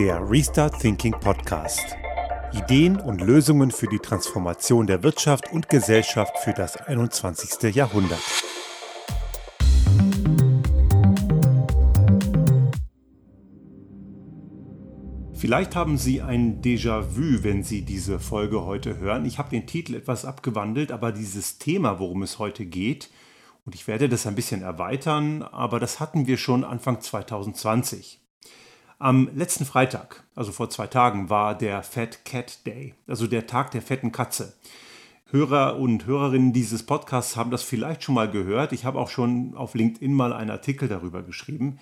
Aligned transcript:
der 0.00 0.30
Restart 0.30 0.80
Thinking 0.80 1.12
Podcast. 1.12 1.94
Ideen 2.54 2.98
und 2.98 3.20
Lösungen 3.20 3.70
für 3.70 3.86
die 3.86 3.98
Transformation 3.98 4.86
der 4.86 5.02
Wirtschaft 5.02 5.52
und 5.52 5.68
Gesellschaft 5.68 6.38
für 6.38 6.54
das 6.54 6.78
21. 6.78 7.74
Jahrhundert. 7.74 8.22
Vielleicht 15.34 15.76
haben 15.76 15.98
Sie 15.98 16.22
ein 16.22 16.62
Déjà-vu, 16.62 17.42
wenn 17.42 17.62
Sie 17.62 17.82
diese 17.82 18.18
Folge 18.18 18.64
heute 18.64 18.96
hören. 18.96 19.26
Ich 19.26 19.36
habe 19.36 19.50
den 19.50 19.66
Titel 19.66 19.94
etwas 19.94 20.24
abgewandelt, 20.24 20.92
aber 20.92 21.12
dieses 21.12 21.58
Thema, 21.58 21.98
worum 21.98 22.22
es 22.22 22.38
heute 22.38 22.64
geht, 22.64 23.10
und 23.66 23.74
ich 23.74 23.86
werde 23.86 24.08
das 24.08 24.26
ein 24.26 24.34
bisschen 24.34 24.62
erweitern, 24.62 25.42
aber 25.42 25.78
das 25.78 26.00
hatten 26.00 26.26
wir 26.26 26.38
schon 26.38 26.64
Anfang 26.64 27.02
2020. 27.02 28.19
Am 29.02 29.30
letzten 29.34 29.64
Freitag, 29.64 30.24
also 30.34 30.52
vor 30.52 30.68
zwei 30.68 30.86
Tagen, 30.86 31.30
war 31.30 31.56
der 31.56 31.82
Fat 31.82 32.22
Cat 32.26 32.66
Day, 32.66 32.92
also 33.06 33.26
der 33.26 33.46
Tag 33.46 33.70
der 33.70 33.80
fetten 33.80 34.12
Katze. 34.12 34.52
Hörer 35.30 35.78
und 35.78 36.04
Hörerinnen 36.04 36.52
dieses 36.52 36.82
Podcasts 36.82 37.34
haben 37.34 37.50
das 37.50 37.62
vielleicht 37.62 38.04
schon 38.04 38.14
mal 38.14 38.30
gehört. 38.30 38.72
Ich 38.72 38.84
habe 38.84 38.98
auch 38.98 39.08
schon 39.08 39.54
auf 39.54 39.74
LinkedIn 39.74 40.12
mal 40.12 40.34
einen 40.34 40.50
Artikel 40.50 40.86
darüber 40.86 41.22
geschrieben. 41.22 41.78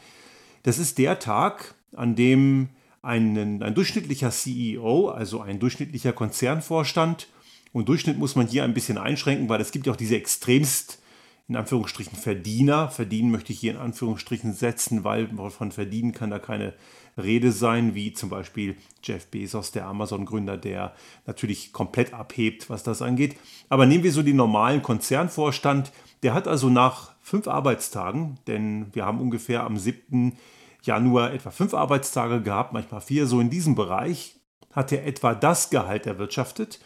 Das 0.63 0.79
ist 0.79 0.99
der 0.99 1.19
Tag, 1.19 1.75
an 1.93 2.15
dem 2.15 2.69
ein, 3.03 3.65
ein 3.65 3.75
durchschnittlicher 3.75 4.31
CEO, 4.31 5.09
also 5.09 5.41
ein 5.41 5.59
durchschnittlicher 5.59 6.13
Konzernvorstand, 6.13 7.27
und 7.73 7.89
Durchschnitt 7.89 8.17
muss 8.17 8.37
man 8.37 8.47
hier 8.47 8.63
ein 8.63 8.75
bisschen 8.75 8.97
einschränken, 8.97 9.49
weil 9.49 9.61
es 9.61 9.73
gibt 9.73 9.87
ja 9.87 9.93
auch 9.93 9.97
diese 9.97 10.15
extremst 10.15 11.03
in 11.49 11.57
Anführungsstrichen 11.57 12.19
Verdiener. 12.19 12.91
Verdienen 12.91 13.31
möchte 13.31 13.53
ich 13.53 13.61
hier 13.61 13.73
in 13.73 13.79
Anführungsstrichen 13.79 14.53
setzen, 14.53 15.03
weil 15.05 15.29
von 15.51 15.73
verdienen 15.73 16.13
kann 16.13 16.31
da 16.31 16.39
keine 16.39 16.75
Rede 17.17 17.53
sein, 17.53 17.95
wie 17.95 18.13
zum 18.13 18.29
Beispiel 18.29 18.77
Jeff 19.03 19.27
Bezos, 19.27 19.73
der 19.73 19.87
Amazon-Gründer, 19.87 20.57
der 20.57 20.95
natürlich 21.27 21.73
komplett 21.73 22.13
abhebt, 22.13 22.71
was 22.71 22.83
das 22.83 23.03
angeht. 23.03 23.37
Aber 23.69 23.87
nehmen 23.87 24.05
wir 24.05 24.13
so 24.13 24.23
den 24.23 24.37
normalen 24.37 24.83
Konzernvorstand. 24.83 25.91
Der 26.23 26.35
hat 26.35 26.47
also 26.47 26.69
nach 26.69 27.13
fünf 27.23 27.49
Arbeitstagen, 27.49 28.39
denn 28.47 28.87
wir 28.93 29.05
haben 29.05 29.21
ungefähr 29.21 29.65
am 29.65 29.77
7. 29.79 30.37
Januar 30.83 31.33
etwa 31.33 31.51
fünf 31.51 31.75
Arbeitstage 31.75 32.41
gehabt, 32.41 32.73
manchmal 32.73 33.01
vier, 33.01 33.27
so 33.27 33.41
in 33.41 33.51
diesem 33.51 33.75
Bereich, 33.75 34.37
hat 34.73 34.93
er 34.93 35.07
etwa 35.07 35.35
das 35.35 35.71
Gehalt 35.71 36.07
erwirtschaftet, 36.07 36.79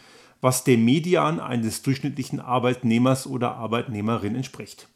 was 0.43 0.65
dem 0.65 0.83
Median 0.83 1.39
eines 1.39 1.83
durchschnittlichen 1.83 2.41
Arbeitnehmers 2.41 3.27
oder 3.27 3.55
Arbeitnehmerin 3.55 4.35
entspricht. 4.35 4.89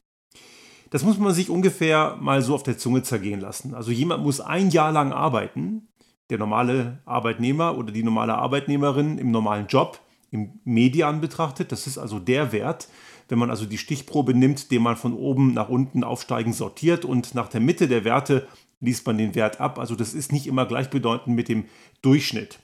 Das 0.89 1.03
muss 1.03 1.17
man 1.17 1.33
sich 1.33 1.49
ungefähr 1.49 2.17
mal 2.19 2.41
so 2.41 2.53
auf 2.53 2.63
der 2.63 2.77
Zunge 2.77 3.01
zergehen 3.03 3.39
lassen. 3.39 3.73
Also 3.73 3.91
jemand 3.91 4.23
muss 4.23 4.41
ein 4.41 4.71
Jahr 4.71 4.91
lang 4.91 5.13
arbeiten, 5.13 5.87
der 6.29 6.37
normale 6.37 7.01
Arbeitnehmer 7.05 7.77
oder 7.77 7.93
die 7.93 8.03
normale 8.03 8.35
Arbeitnehmerin 8.35 9.17
im 9.17 9.31
normalen 9.31 9.67
Job, 9.67 10.01
im 10.31 10.59
Median 10.65 11.21
betrachtet. 11.21 11.71
Das 11.71 11.87
ist 11.87 11.97
also 11.97 12.19
der 12.19 12.51
Wert, 12.51 12.89
wenn 13.29 13.39
man 13.39 13.49
also 13.49 13.65
die 13.65 13.77
Stichprobe 13.77 14.33
nimmt, 14.33 14.69
den 14.69 14.81
man 14.81 14.97
von 14.97 15.13
oben 15.13 15.53
nach 15.53 15.69
unten 15.69 16.03
aufsteigend 16.03 16.55
sortiert 16.55 17.05
und 17.05 17.35
nach 17.35 17.47
der 17.47 17.61
Mitte 17.61 17.87
der 17.87 18.03
Werte 18.03 18.45
liest 18.81 19.07
man 19.07 19.17
den 19.17 19.33
Wert 19.33 19.61
ab. 19.61 19.79
Also 19.79 19.95
das 19.95 20.13
ist 20.13 20.33
nicht 20.33 20.45
immer 20.45 20.65
gleichbedeutend 20.65 21.33
mit 21.37 21.47
dem 21.47 21.65
Durchschnitt. 22.01 22.59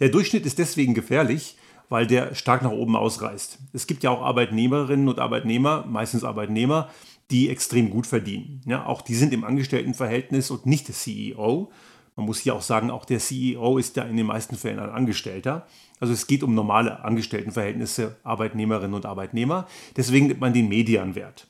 Der 0.00 0.08
Durchschnitt 0.08 0.44
ist 0.44 0.58
deswegen 0.58 0.94
gefährlich, 0.94 1.56
weil 1.88 2.06
der 2.06 2.34
stark 2.34 2.62
nach 2.62 2.70
oben 2.70 2.96
ausreißt. 2.96 3.58
Es 3.72 3.86
gibt 3.86 4.02
ja 4.02 4.10
auch 4.10 4.22
Arbeitnehmerinnen 4.22 5.08
und 5.08 5.18
Arbeitnehmer, 5.18 5.84
meistens 5.86 6.24
Arbeitnehmer, 6.24 6.88
die 7.30 7.48
extrem 7.48 7.90
gut 7.90 8.06
verdienen. 8.06 8.60
Ja, 8.66 8.86
auch 8.86 9.02
die 9.02 9.14
sind 9.14 9.32
im 9.32 9.44
Angestelltenverhältnis 9.44 10.50
und 10.50 10.66
nicht 10.66 10.88
der 10.88 10.94
CEO. 10.94 11.70
Man 12.16 12.26
muss 12.26 12.38
hier 12.38 12.54
auch 12.54 12.62
sagen, 12.62 12.90
auch 12.90 13.04
der 13.04 13.18
CEO 13.18 13.78
ist 13.78 13.96
ja 13.96 14.04
in 14.04 14.16
den 14.16 14.26
meisten 14.26 14.56
Fällen 14.56 14.78
ein 14.78 14.90
Angestellter. 14.90 15.66
Also 16.00 16.12
es 16.12 16.26
geht 16.26 16.42
um 16.42 16.54
normale 16.54 17.02
Angestelltenverhältnisse, 17.04 18.16
Arbeitnehmerinnen 18.22 18.94
und 18.94 19.06
Arbeitnehmer. 19.06 19.66
Deswegen 19.96 20.28
nimmt 20.28 20.40
man 20.40 20.52
den 20.52 20.68
Medianwert. 20.68 21.48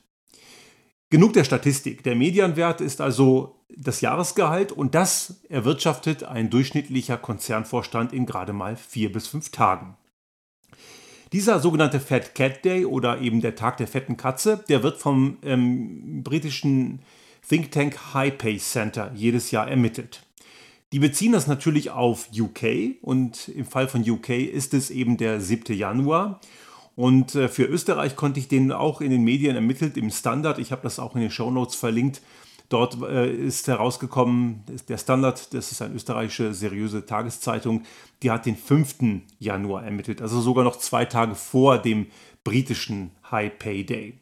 Genug 1.09 1.33
der 1.33 1.43
Statistik. 1.43 2.03
Der 2.03 2.15
Medianwert 2.15 2.81
ist 2.81 2.99
also 2.99 3.63
das 3.69 4.01
Jahresgehalt 4.01 4.71
und 4.71 4.95
das 4.95 5.41
erwirtschaftet 5.49 6.23
ein 6.23 6.49
durchschnittlicher 6.49 7.17
Konzernvorstand 7.17 8.11
in 8.11 8.25
gerade 8.25 8.53
mal 8.53 8.75
vier 8.75 9.11
bis 9.11 9.27
fünf 9.27 9.51
Tagen. 9.51 9.97
Dieser 11.31 11.59
sogenannte 11.59 11.99
Fat 11.99 12.35
Cat 12.35 12.63
Day 12.63 12.85
oder 12.85 13.19
eben 13.19 13.41
der 13.41 13.55
Tag 13.55 13.77
der 13.77 13.87
fetten 13.87 14.17
Katze, 14.17 14.63
der 14.69 14.83
wird 14.83 14.97
vom 14.97 15.37
ähm, 15.43 16.23
britischen 16.23 16.99
Think 17.47 17.71
Tank 17.71 18.13
High 18.13 18.37
Pay 18.37 18.57
Center 18.57 19.11
jedes 19.15 19.51
Jahr 19.51 19.67
ermittelt. 19.67 20.23
Die 20.91 20.99
beziehen 20.99 21.31
das 21.31 21.47
natürlich 21.47 21.91
auf 21.91 22.29
UK 22.33 23.01
und 23.01 23.49
im 23.49 23.65
Fall 23.65 23.87
von 23.87 24.09
UK 24.09 24.29
ist 24.29 24.73
es 24.73 24.89
eben 24.91 25.17
der 25.17 25.41
7. 25.41 25.75
Januar. 25.75 26.39
Und 26.95 27.35
äh, 27.35 27.49
für 27.49 27.65
Österreich 27.65 28.15
konnte 28.15 28.39
ich 28.39 28.47
den 28.47 28.71
auch 28.71 29.01
in 29.01 29.11
den 29.11 29.23
Medien 29.23 29.55
ermittelt, 29.55 29.97
im 29.97 30.11
Standard. 30.11 30.59
Ich 30.59 30.71
habe 30.71 30.83
das 30.83 30.99
auch 30.99 31.15
in 31.15 31.21
den 31.21 31.31
Show 31.31 31.51
Notes 31.51 31.75
verlinkt. 31.75 32.21
Dort 32.69 33.01
äh, 33.01 33.31
ist 33.31 33.67
herausgekommen, 33.67 34.63
der 34.87 34.97
Standard, 34.97 35.53
das 35.53 35.71
ist 35.71 35.81
eine 35.81 35.93
österreichische 35.93 36.53
seriöse 36.53 37.05
Tageszeitung, 37.05 37.83
die 38.23 38.31
hat 38.31 38.45
den 38.45 38.55
5. 38.55 39.21
Januar 39.39 39.83
ermittelt, 39.83 40.21
also 40.21 40.41
sogar 40.41 40.63
noch 40.63 40.77
zwei 40.77 41.05
Tage 41.05 41.35
vor 41.35 41.77
dem 41.77 42.07
britischen 42.43 43.11
High 43.29 43.57
Pay 43.57 43.85
Day. 43.85 44.19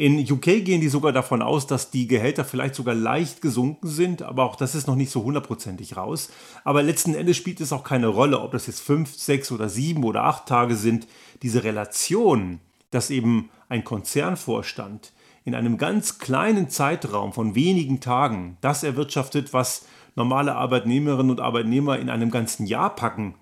In 0.00 0.20
UK 0.20 0.64
gehen 0.64 0.80
die 0.80 0.88
sogar 0.88 1.10
davon 1.10 1.42
aus, 1.42 1.66
dass 1.66 1.90
die 1.90 2.06
Gehälter 2.06 2.44
vielleicht 2.44 2.76
sogar 2.76 2.94
leicht 2.94 3.42
gesunken 3.42 3.88
sind, 3.88 4.22
aber 4.22 4.44
auch 4.44 4.54
das 4.54 4.76
ist 4.76 4.86
noch 4.86 4.94
nicht 4.94 5.10
so 5.10 5.24
hundertprozentig 5.24 5.96
raus. 5.96 6.30
Aber 6.62 6.84
letzten 6.84 7.14
Endes 7.14 7.36
spielt 7.36 7.60
es 7.60 7.72
auch 7.72 7.82
keine 7.82 8.06
Rolle, 8.06 8.38
ob 8.38 8.52
das 8.52 8.68
jetzt 8.68 8.80
fünf, 8.80 9.16
sechs 9.16 9.50
oder 9.50 9.68
sieben 9.68 10.04
oder 10.04 10.22
acht 10.22 10.46
Tage 10.46 10.76
sind. 10.76 11.08
Diese 11.42 11.64
Relation, 11.64 12.60
dass 12.92 13.10
eben 13.10 13.50
ein 13.68 13.82
Konzernvorstand 13.82 15.12
in 15.48 15.54
einem 15.54 15.78
ganz 15.78 16.18
kleinen 16.18 16.68
Zeitraum 16.68 17.32
von 17.32 17.54
wenigen 17.54 18.00
Tagen 18.00 18.58
das 18.60 18.84
erwirtschaftet, 18.84 19.52
was 19.52 19.86
normale 20.14 20.54
Arbeitnehmerinnen 20.54 21.30
und 21.30 21.40
Arbeitnehmer 21.40 21.98
in 21.98 22.10
einem 22.10 22.30
ganzen 22.30 22.66
Jahr 22.66 22.94
packen, 22.94 23.34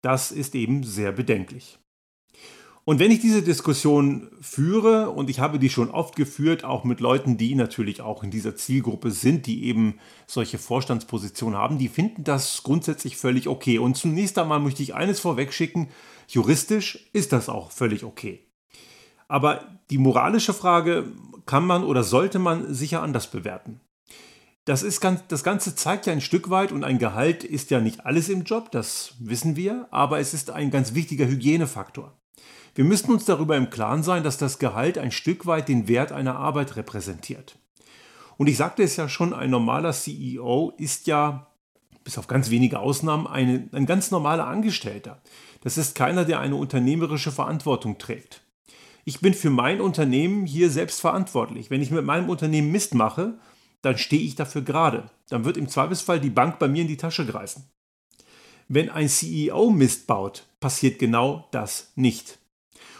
das 0.00 0.32
ist 0.32 0.56
eben 0.56 0.82
sehr 0.82 1.12
bedenklich. 1.12 1.78
Und 2.84 2.98
wenn 2.98 3.12
ich 3.12 3.20
diese 3.20 3.42
Diskussion 3.42 4.28
führe, 4.40 5.10
und 5.10 5.30
ich 5.30 5.38
habe 5.38 5.60
die 5.60 5.70
schon 5.70 5.90
oft 5.90 6.16
geführt, 6.16 6.64
auch 6.64 6.82
mit 6.82 6.98
Leuten, 6.98 7.36
die 7.36 7.54
natürlich 7.54 8.00
auch 8.00 8.24
in 8.24 8.32
dieser 8.32 8.56
Zielgruppe 8.56 9.12
sind, 9.12 9.46
die 9.46 9.66
eben 9.66 10.00
solche 10.26 10.58
Vorstandspositionen 10.58 11.56
haben, 11.56 11.78
die 11.78 11.86
finden 11.86 12.24
das 12.24 12.64
grundsätzlich 12.64 13.16
völlig 13.16 13.46
okay. 13.46 13.78
Und 13.78 13.96
zunächst 13.96 14.36
einmal 14.36 14.58
möchte 14.58 14.82
ich 14.82 14.96
eines 14.96 15.20
vorwegschicken, 15.20 15.90
juristisch 16.26 17.08
ist 17.12 17.32
das 17.32 17.48
auch 17.48 17.70
völlig 17.70 18.02
okay. 18.02 18.48
Aber 19.28 19.78
die 19.90 19.98
moralische 19.98 20.52
Frage, 20.52 21.12
kann 21.46 21.66
man 21.66 21.84
oder 21.84 22.02
sollte 22.02 22.38
man 22.38 22.72
sicher 22.72 23.02
anders 23.02 23.30
bewerten. 23.30 23.80
Das, 24.64 24.84
ist 24.84 25.00
ganz, 25.00 25.22
das 25.26 25.42
Ganze 25.42 25.74
zeigt 25.74 26.06
ja 26.06 26.12
ein 26.12 26.20
Stück 26.20 26.48
weit, 26.48 26.70
und 26.70 26.84
ein 26.84 26.98
Gehalt 26.98 27.42
ist 27.42 27.70
ja 27.70 27.80
nicht 27.80 28.06
alles 28.06 28.28
im 28.28 28.44
Job, 28.44 28.70
das 28.70 29.14
wissen 29.18 29.56
wir, 29.56 29.88
aber 29.90 30.20
es 30.20 30.34
ist 30.34 30.50
ein 30.50 30.70
ganz 30.70 30.94
wichtiger 30.94 31.26
Hygienefaktor. 31.26 32.16
Wir 32.74 32.84
müssen 32.84 33.12
uns 33.12 33.24
darüber 33.24 33.56
im 33.56 33.70
Klaren 33.70 34.02
sein, 34.02 34.22
dass 34.22 34.38
das 34.38 34.58
Gehalt 34.58 34.98
ein 34.98 35.10
Stück 35.10 35.46
weit 35.46 35.68
den 35.68 35.88
Wert 35.88 36.12
einer 36.12 36.36
Arbeit 36.36 36.76
repräsentiert. 36.76 37.58
Und 38.38 38.46
ich 38.46 38.56
sagte 38.56 38.82
es 38.82 38.96
ja 38.96 39.08
schon, 39.08 39.34
ein 39.34 39.50
normaler 39.50 39.92
CEO 39.92 40.72
ist 40.78 41.06
ja, 41.08 41.48
bis 42.04 42.16
auf 42.16 42.28
ganz 42.28 42.48
wenige 42.50 42.78
Ausnahmen, 42.78 43.26
eine, 43.26 43.68
ein 43.72 43.86
ganz 43.86 44.10
normaler 44.10 44.46
Angestellter. 44.46 45.20
Das 45.62 45.76
ist 45.76 45.94
keiner, 45.96 46.24
der 46.24 46.40
eine 46.40 46.56
unternehmerische 46.56 47.32
Verantwortung 47.32 47.98
trägt 47.98 48.42
ich 49.04 49.20
bin 49.20 49.34
für 49.34 49.50
mein 49.50 49.80
Unternehmen 49.80 50.46
hier 50.46 50.70
selbst 50.70 51.00
verantwortlich. 51.00 51.70
Wenn 51.70 51.82
ich 51.82 51.90
mit 51.90 52.04
meinem 52.04 52.28
Unternehmen 52.28 52.70
Mist 52.70 52.94
mache, 52.94 53.34
dann 53.82 53.98
stehe 53.98 54.22
ich 54.22 54.36
dafür 54.36 54.62
gerade. 54.62 55.10
Dann 55.28 55.44
wird 55.44 55.56
im 55.56 55.68
Zweifelsfall 55.68 56.20
die 56.20 56.30
Bank 56.30 56.58
bei 56.58 56.68
mir 56.68 56.82
in 56.82 56.88
die 56.88 56.96
Tasche 56.96 57.26
greifen. 57.26 57.64
Wenn 58.68 58.90
ein 58.90 59.08
CEO 59.08 59.70
Mist 59.70 60.06
baut, 60.06 60.46
passiert 60.60 60.98
genau 60.98 61.48
das 61.50 61.92
nicht. 61.96 62.38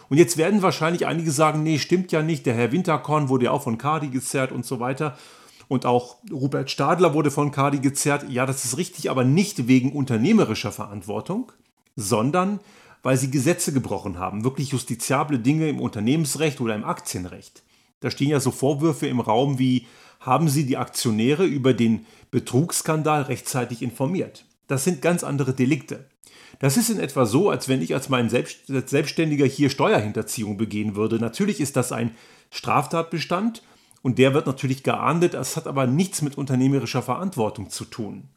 Und 0.09 0.17
jetzt 0.17 0.37
werden 0.37 0.61
wahrscheinlich 0.61 1.07
einige 1.07 1.31
sagen, 1.31 1.63
nee, 1.63 1.79
stimmt 1.79 2.11
ja 2.11 2.21
nicht, 2.21 2.45
der 2.45 2.53
Herr 2.53 2.71
Winterkorn 2.71 3.29
wurde 3.29 3.45
ja 3.45 3.51
auch 3.51 3.63
von 3.63 3.77
Cardi 3.77 4.09
gezerrt 4.09 4.51
und 4.51 4.65
so 4.65 4.79
weiter. 4.79 5.17
Und 5.69 5.85
auch 5.85 6.17
Rupert 6.29 6.69
Stadler 6.69 7.13
wurde 7.13 7.31
von 7.31 7.51
Cardi 7.51 7.79
gezerrt. 7.79 8.29
Ja, 8.29 8.45
das 8.45 8.65
ist 8.65 8.77
richtig, 8.77 9.09
aber 9.09 9.23
nicht 9.23 9.67
wegen 9.67 9.93
unternehmerischer 9.93 10.73
Verantwortung, 10.73 11.51
sondern 11.95 12.59
weil 13.03 13.17
sie 13.17 13.29
Gesetze 13.29 13.73
gebrochen 13.73 14.17
haben, 14.17 14.43
wirklich 14.43 14.69
justiziable 14.69 15.37
Dinge 15.37 15.69
im 15.69 15.79
Unternehmensrecht 15.79 16.59
oder 16.61 16.73
im 16.73 16.85
Aktienrecht. 16.85 17.61
Da 17.99 18.09
stehen 18.09 18.29
ja 18.29 18.39
so 18.39 18.51
Vorwürfe 18.51 19.07
im 19.07 19.19
Raum 19.19 19.59
wie, 19.59 19.85
haben 20.19 20.47
Sie 20.47 20.65
die 20.65 20.77
Aktionäre 20.77 21.45
über 21.45 21.73
den 21.73 22.05
Betrugsskandal 22.31 23.23
rechtzeitig 23.23 23.81
informiert? 23.81 24.45
Das 24.67 24.85
sind 24.85 25.01
ganz 25.01 25.23
andere 25.23 25.53
Delikte. 25.53 26.05
Das 26.59 26.77
ist 26.77 26.89
in 26.89 26.99
etwa 26.99 27.25
so, 27.25 27.49
als 27.49 27.67
wenn 27.67 27.81
ich 27.81 27.93
als 27.93 28.07
mein 28.07 28.29
Selbstständiger 28.29 29.45
hier 29.45 29.69
Steuerhinterziehung 29.69 30.55
begehen 30.55 30.95
würde. 30.95 31.17
Natürlich 31.17 31.59
ist 31.59 31.75
das 31.75 31.91
ein 31.91 32.11
Straftatbestand 32.51 33.63
und 34.01 34.17
der 34.17 34.33
wird 34.33 34.47
natürlich 34.47 34.83
geahndet, 34.83 35.33
es 35.33 35.57
hat 35.57 35.67
aber 35.67 35.87
nichts 35.87 36.21
mit 36.21 36.37
unternehmerischer 36.37 37.01
Verantwortung 37.01 37.69
zu 37.69 37.83
tun. 37.83 38.29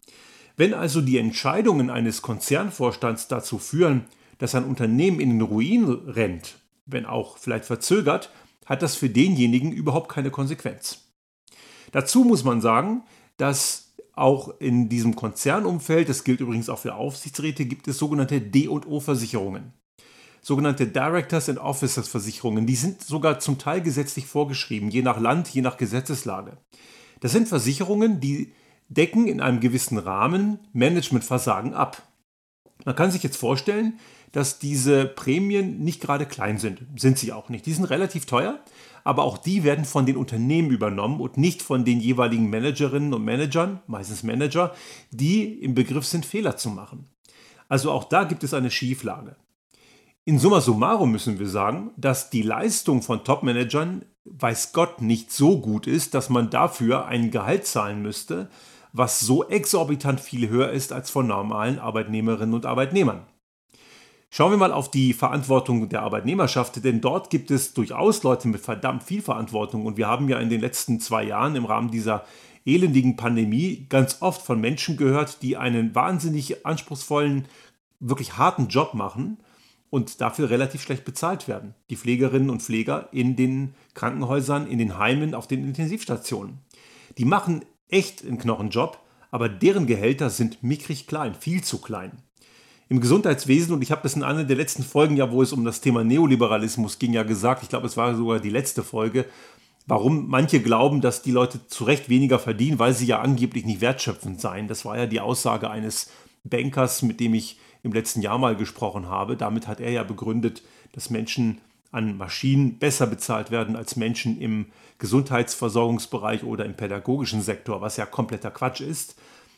Wenn 0.57 0.75
also 0.75 1.01
die 1.01 1.19
Entscheidungen 1.19 1.91
eines 1.91 2.23
Konzernvorstands 2.23 3.29
dazu 3.29 3.59
führen, 3.59 4.07
dass 4.39 4.55
ein 4.55 4.65
Unternehmen 4.65 5.21
in 5.21 5.31
den 5.31 5.41
Ruin 5.41 5.85
rennt, 5.85 6.59
wenn 6.85 7.07
auch 7.07 7.39
vielleicht 7.39 7.65
verzögert, 7.65 8.31
hat 8.65 8.83
das 8.83 8.97
für 8.97 9.09
denjenigen 9.09 9.73
überhaupt 9.73 10.11
keine 10.11 10.31
Konsequenz. 10.31 11.07
Dazu 11.93 12.25
muss 12.25 12.45
man 12.45 12.61
sagen, 12.61 13.03
dass 13.37 13.95
auch 14.13 14.61
in 14.61 14.89
diesem 14.89 15.15
Konzernumfeld, 15.15 16.09
das 16.09 16.25
gilt 16.25 16.41
übrigens 16.41 16.69
auch 16.69 16.79
für 16.79 16.95
Aufsichtsräte, 16.95 17.67
gibt 17.67 17.87
es 17.87 17.99
sogenannte 17.99 18.41
D&O-Versicherungen. 18.41 19.73
Sogenannte 20.41 20.87
Directors 20.87 21.49
and 21.49 21.59
Officers 21.59 22.09
Versicherungen, 22.09 22.67
die 22.67 22.77
sind 22.77 23.03
sogar 23.03 23.41
zum 23.41 23.59
Teil 23.59 23.83
gesetzlich 23.83 24.27
vorgeschrieben, 24.27 24.91
je 24.91 25.03
nach 25.03 25.21
Land, 25.21 25.49
je 25.49 25.61
nach 25.61 25.77
Gesetzeslage. 25.77 26.57
Das 27.21 27.33
sind 27.33 27.49
Versicherungen, 27.49 28.21
die 28.21 28.53
decken 28.89 29.27
in 29.27 29.41
einem 29.41 29.61
gewissen 29.61 29.99
Rahmen 29.99 30.61
Managementversagen 30.73 31.75
ab. 31.75 32.03
Man 32.85 32.95
kann 32.95 33.11
sich 33.11 33.23
jetzt 33.23 33.37
vorstellen, 33.37 33.99
dass 34.33 34.59
diese 34.59 35.07
Prämien 35.07 35.81
nicht 35.81 36.01
gerade 36.01 36.27
klein 36.27 36.59
sind. 36.59 36.81
Sind 36.97 37.19
sie 37.19 37.33
auch 37.33 37.49
nicht. 37.49 37.67
Die 37.67 37.73
sind 37.73 37.85
relativ 37.85 38.27
teuer, 38.27 38.61
aber 39.05 39.25
auch 39.25 39.39
die 39.39 39.65
werden 39.65 39.85
von 39.85 40.07
den 40.07 40.17
Unternehmen 40.17 40.71
übernommen 40.71 41.21
und 41.21 41.37
nicht 41.37 41.63
von 41.63 41.85
den 41.85 42.01
jeweiligen 42.01 42.51
Managerinnen 42.51 43.15
und 43.15 43.25
Managern, 43.25 43.81
meistens 43.87 44.23
Manager, 44.23 44.75
die 45.11 45.45
im 45.63 45.75
Begriff 45.75 46.07
sind, 46.07 46.27
Fehler 46.27 46.57
zu 46.57 46.71
machen. 46.71 47.07
Also 47.69 47.91
auch 47.91 48.05
da 48.05 48.25
gibt 48.25 48.45
es 48.45 48.55
eine 48.55 48.71
Schieflage. 48.71 49.37
In 50.25 50.41
summa 50.41 50.61
summarum 50.61 51.13
müssen 51.13 51.39
wir 51.39 51.49
sagen, 51.49 51.93
dass 51.97 52.31
die 52.31 52.43
Leistung 52.43 53.01
von 53.01 53.23
Top-Managern, 53.23 54.05
weiß 54.25 54.73
Gott, 54.73 55.01
nicht 55.01 55.31
so 55.31 55.61
gut 55.61 55.87
ist, 55.87 56.15
dass 56.15 56.31
man 56.31 56.51
dafür 56.51 57.07
ein 57.07 57.31
Gehalt 57.31 57.65
zahlen 57.65 58.03
müsste, 58.03 58.51
was 58.93 59.21
so 59.21 59.49
exorbitant 59.49 60.19
viel 60.19 60.49
höher 60.49 60.71
ist 60.71 60.93
als 60.93 61.11
von 61.11 61.29
normalen 61.29 61.79
Arbeitnehmerinnen 61.79 62.55
und 62.57 62.67
Arbeitnehmern. 62.67 63.25
Schauen 64.37 64.51
wir 64.51 64.59
mal 64.59 64.73
auf 64.75 64.91
die 64.91 65.15
Verantwortung 65.15 65.89
der 65.89 66.03
Arbeitnehmerschaft, 66.03 66.85
denn 66.85 67.01
dort 67.01 67.31
gibt 67.31 67.51
es 67.51 67.73
durchaus 67.73 68.23
Leute 68.23 68.49
mit 68.49 68.61
verdammt 68.61 69.03
viel 69.03 69.23
Verantwortung 69.23 69.87
und 69.87 69.97
wir 69.97 70.09
haben 70.09 70.29
ja 70.29 70.39
in 70.39 70.51
den 70.51 70.61
letzten 70.61 71.01
zwei 71.01 71.25
Jahren 71.25 71.57
im 71.57 71.65
Rahmen 71.65 71.91
dieser 71.91 72.23
elendigen 72.67 73.17
Pandemie 73.17 73.87
ganz 73.89 74.19
oft 74.21 74.43
von 74.43 74.61
Menschen 74.61 74.99
gehört, 74.99 75.41
die 75.41 75.57
einen 75.57 75.95
wahnsinnig 75.95 76.67
anspruchsvollen, 76.67 77.49
wirklich 77.99 78.37
harten 78.37 78.69
Job 78.69 78.93
machen 78.93 79.39
und 79.89 80.21
dafür 80.21 80.51
relativ 80.51 80.83
schlecht 80.83 81.07
bezahlt 81.07 81.49
werden. 81.49 81.75
Die 81.89 81.97
Pflegerinnen 81.97 82.51
und 82.51 82.61
Pfleger 82.61 83.09
in 83.13 83.37
den 83.37 83.75
Krankenhäusern, 83.95 84.67
in 84.67 84.77
den 84.77 84.99
Heimen, 84.99 85.35
auf 85.35 85.47
den 85.47 85.65
Intensivstationen. 85.65 86.59
Die 87.17 87.25
machen 87.25 87.65
echt 87.89 88.23
einen 88.23 88.37
Knochenjob, 88.37 89.01
aber 89.31 89.49
deren 89.49 89.87
Gehälter 89.87 90.29
sind 90.29 90.63
mickrig 90.63 91.07
klein, 91.07 91.35
viel 91.35 91.65
zu 91.65 91.81
klein 91.81 92.19
im 92.89 93.01
Gesundheitswesen, 93.01 93.75
und 93.75 93.83
ich 93.83 93.91
habe 93.91 94.03
das 94.03 94.15
in 94.15 94.23
einer 94.23 94.45
der 94.45 94.57
letzten 94.57 94.85
Folgen, 94.85 95.17
ja, 95.17 95.33
wo 95.33 95.43
es 95.43 95.53
um 95.53 95.65
das 95.65 95.81
Thema 95.81 96.05
Neoliberalismus 96.05 96.99
ging, 96.99 97.13
ja 97.13 97.25
gesagt, 97.25 97.63
ich 97.63 97.69
glaube, 97.69 97.87
es 97.87 97.97
war 97.97 98.15
sogar 98.15 98.39
die 98.39 98.51
letzte 98.51 98.85
Folge, 98.85 99.25
warum 99.87 100.29
manche 100.29 100.61
glauben, 100.61 101.01
dass 101.01 101.23
die 101.23 101.33
Leute 101.33 101.67
zu 101.67 101.85
Recht 101.85 102.09
weniger 102.09 102.39
verdienen, 102.39 102.79
weil 102.79 102.95
sie 102.95 103.07
ja 103.07 103.21
angeblich 103.21 103.65
nicht 103.65 103.81
wertschöpfend 103.81 104.41
seien. 104.41 104.69
Das 104.69 104.85
war 104.85 104.97
ja 104.97 105.07
die 105.07 105.21
Aussage 105.21 105.71
eines 105.71 106.11
Bankers, 106.45 107.03
mit 107.03 107.19
dem 107.19 107.35
ich 107.35 107.59
im 107.83 107.93
letzten 107.93 108.21
Jahr 108.21 108.39
mal 108.39 108.57
gesprochen 108.57 109.09
habe. 109.09 109.37
Damit 109.37 109.67
hat 109.67 109.81
er 109.81 109.91
ja 109.91 110.03
begründet, 110.03 110.63
dass 110.93 111.11
Menschen 111.11 111.59
an 111.93 112.17
Maschinen 112.17 112.79
besser 112.79 113.07
bezahlt 113.07 113.51
werden 113.51 113.77
als 113.77 113.97
Menschen 113.97 114.41
im 114.41 114.67
Gesundheitsversorgungsbereich 114.99 116.45
oder 116.45 116.65
im 116.65 116.75
pädagogischen 116.75 117.43
Sektor, 117.43 117.81
was 117.81 117.97
ja 117.97 118.07
kompletter 118.07 118.51
Quatsch 118.51 118.81
ist. 118.81 119.17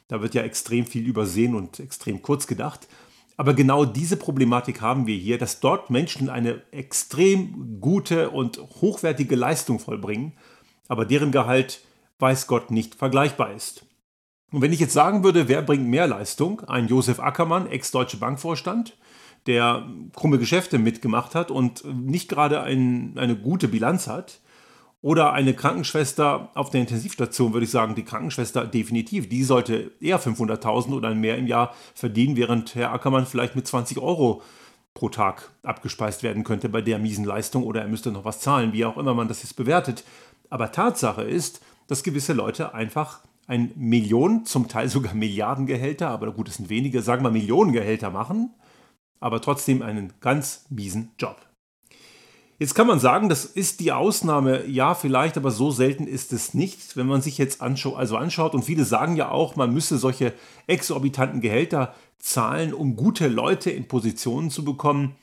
Da 0.09 0.23
wird 0.23 0.35
ja 0.35 0.43
extrem 0.43 0.87
viel 0.87 1.07
übersehen 1.07 1.55
und 1.55 1.81
extrem 1.81 2.23
kurz 2.23 2.47
gedacht. 2.47 2.89
Aber 3.39 3.55
genau 3.55 3.85
diese 3.85 4.17
Problematik 4.17 4.81
haben 4.81 5.07
wir 5.07 5.17
hier, 5.17 5.39
dass 5.39 5.61
dort 5.61 5.91
Menschen 5.91 6.29
eine 6.29 6.61
extrem 6.73 7.81
gute 7.81 8.31
und 8.31 8.59
hochwertige 8.59 9.37
Leistung 9.37 9.79
vollbringen, 9.79 10.33
aber 10.89 11.05
deren 11.05 11.31
Gehalt, 11.31 11.81
weiß 12.19 12.49
Gott, 12.49 12.73
nicht 12.73 12.97
vergleichbar 12.97 13.53
ist. 13.53 13.87
Und 14.51 14.61
wenn 14.61 14.73
ich 14.73 14.81
jetzt 14.81 14.93
sagen 14.93 15.23
würde, 15.23 15.47
wer 15.47 15.63
bringt 15.63 15.87
mehr 15.87 16.09
Leistung? 16.09 16.63
Ein 16.63 16.89
Josef 16.89 17.21
Ackermann, 17.21 17.69
ex-deutsche 17.69 18.17
Bankvorstand, 18.17 18.97
der 19.47 19.87
krumme 20.17 20.39
Geschäfte 20.39 20.81
mitgemacht 20.81 21.37
hat 21.37 21.53
und 21.53 21.85
nicht 21.85 22.29
gerade 22.29 22.63
ein, 22.63 23.17
eine 23.19 23.37
gute 23.37 23.69
Bilanz 23.69 24.09
hat, 24.09 24.41
oder 25.01 25.33
eine 25.33 25.55
Krankenschwester 25.55 26.51
auf 26.55 26.71
der 26.71 26.81
Intensivstation, 26.81 27.53
würde 27.53 27.65
ich 27.65 27.71
sagen, 27.71 27.95
die 27.95 28.05
Krankenschwester 28.05 28.67
definitiv, 28.67 29.29
die 29.29 29.45
sollte 29.45 29.93
eher 30.01 30.21
500.000 30.21 30.93
oder 30.93 31.15
mehr 31.15 31.39
im 31.39 31.47
Jahr 31.47 31.75
verdienen, 31.95 32.37
während 32.37 32.75
Herr 32.75 32.93
Ackermann 32.93 33.27
vielleicht 33.27 33.55
mit 33.55 33.67
20 33.67 33.99
Euro 33.99 34.43
pro 34.95 35.09
Tag 35.09 35.53
abgespeist 35.63 36.25
werden 36.25 36.43
könnte 36.43 36.69
bei 36.69 36.83
der 36.83 36.99
miesen 36.99 37.25
Leistung 37.25 37.63
oder 37.63 37.83
er 37.83 37.89
müsste 37.89 38.11
noch 38.11 38.25
was 38.25 38.41
zahlen, 38.41 38.73
wie 38.73 38.85
auch 38.85 38.97
immer 38.97 39.15
man 39.15 39.29
das 39.29 39.45
jetzt 39.45 39.55
bewertet. 39.55 40.03
Aber 40.51 40.73
Tatsache 40.73 41.23
ist, 41.23 41.61
dass 41.87 42.03
gewisse 42.03 42.33
Leute 42.33 42.75
einfach 42.75 43.21
ein 43.47 43.71
Millionen, 43.77 44.45
zum 44.45 44.67
Teil 44.67 44.89
sogar 44.89 45.15
Milliardengehälter, 45.15 46.09
aber 46.09 46.33
gut, 46.33 46.49
es 46.49 46.57
sind 46.57 46.69
wenige, 46.69 47.03
sagen 47.03 47.23
wir 47.23 47.31
Millionengehälter 47.31 48.11
machen, 48.11 48.51
aber 49.21 49.41
trotzdem 49.41 49.83
einen 49.83 50.13
ganz 50.21 50.67
miesen 50.69 51.13
Job. 51.19 51.48
Jetzt 52.61 52.75
kann 52.75 52.89
man 52.89 52.99
sagen, 52.99 53.29
das 53.29 53.45
ist 53.45 53.79
die 53.79 53.93
Ausnahme, 53.93 54.67
ja, 54.67 54.97
vielleicht, 54.97 55.37
aber 55.37 55.53
so 55.53 55.71
selten 55.71 56.09
ist 56.09 56.33
es 56.33 56.55
nicht, 56.55 56.97
wenn 56.97 57.07
man 57.07 57.23
sich 57.23 57.39
jetzt 57.39 57.63
anschaut, 57.63 57.97
also 57.97 58.17
anschaut. 58.17 58.53
Und 58.53 58.65
viele 58.65 58.85
sagen 58.85 59.15
ja 59.15 59.31
auch, 59.31 59.55
man 59.55 59.73
müsse 59.73 59.97
solche 59.97 60.35
exorbitanten 60.67 61.41
Gehälter 61.41 61.95
zahlen, 62.19 62.75
um 62.75 62.97
gute 62.97 63.29
Leute 63.29 63.71
in 63.71 63.87
Positionen 63.87 64.51
zu 64.51 64.65
bekommen, 64.65 65.15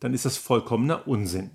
dann 0.00 0.14
ist 0.14 0.24
das 0.24 0.36
vollkommener 0.36 1.06
Unsinn. 1.06 1.50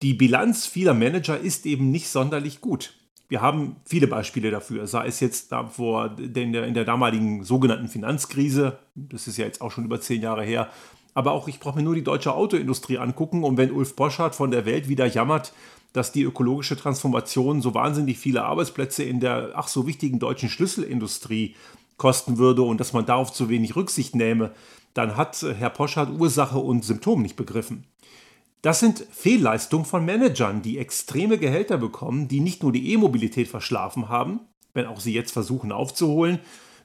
Die 0.00 0.14
Bilanz 0.14 0.66
vieler 0.66 0.94
Manager 0.94 1.38
ist 1.38 1.66
eben 1.66 1.90
nicht 1.90 2.08
sonderlich 2.08 2.60
gut. 2.60 2.94
Wir 3.28 3.40
haben 3.40 3.76
viele 3.84 4.06
Beispiele 4.06 4.50
dafür, 4.50 4.86
sei 4.86 5.06
es 5.06 5.18
jetzt 5.18 5.52
vor 5.70 6.16
in 6.18 6.52
der, 6.52 6.66
in 6.66 6.74
der 6.74 6.84
damaligen 6.84 7.42
sogenannten 7.44 7.88
Finanzkrise, 7.88 8.78
das 8.94 9.26
ist 9.26 9.38
ja 9.38 9.46
jetzt 9.46 9.60
auch 9.60 9.72
schon 9.72 9.86
über 9.86 10.00
zehn 10.00 10.20
Jahre 10.20 10.44
her, 10.44 10.68
aber 11.14 11.32
auch 11.32 11.48
ich 11.48 11.60
brauche 11.60 11.76
mir 11.76 11.82
nur 11.82 11.94
die 11.94 12.04
deutsche 12.04 12.34
Autoindustrie 12.34 12.98
angucken 12.98 13.44
und 13.44 13.56
wenn 13.56 13.72
Ulf 13.72 13.96
Boschardt 13.96 14.34
von 14.34 14.50
der 14.50 14.64
Welt 14.64 14.88
wieder 14.88 15.06
jammert, 15.06 15.52
dass 15.92 16.12
die 16.12 16.22
ökologische 16.22 16.76
Transformation 16.76 17.60
so 17.60 17.74
wahnsinnig 17.74 18.18
viele 18.18 18.44
Arbeitsplätze 18.44 19.04
in 19.04 19.20
der 19.20 19.52
ach 19.54 19.68
so 19.68 19.86
wichtigen 19.86 20.18
deutschen 20.18 20.48
Schlüsselindustrie 20.48 21.54
kosten 21.98 22.38
würde 22.38 22.62
und 22.62 22.80
dass 22.80 22.92
man 22.92 23.06
darauf 23.06 23.32
zu 23.32 23.48
wenig 23.48 23.76
Rücksicht 23.76 24.14
nähme, 24.14 24.52
dann 24.94 25.16
hat 25.16 25.42
Herr 25.42 25.70
Poschardt 25.70 26.18
Ursache 26.18 26.58
und 26.58 26.84
Symptom 26.84 27.22
nicht 27.22 27.36
begriffen. 27.36 27.84
Das 28.62 28.80
sind 28.80 29.04
Fehlleistungen 29.10 29.84
von 29.84 30.04
Managern, 30.04 30.62
die 30.62 30.78
extreme 30.78 31.36
Gehälter 31.36 31.78
bekommen, 31.78 32.28
die 32.28 32.40
nicht 32.40 32.62
nur 32.62 32.72
die 32.72 32.92
E-Mobilität 32.92 33.48
verschlafen 33.48 34.08
haben, 34.08 34.40
wenn 34.72 34.86
auch 34.86 35.00
sie 35.00 35.12
jetzt 35.12 35.32
versuchen 35.32 35.72
aufzuholen, 35.72 36.38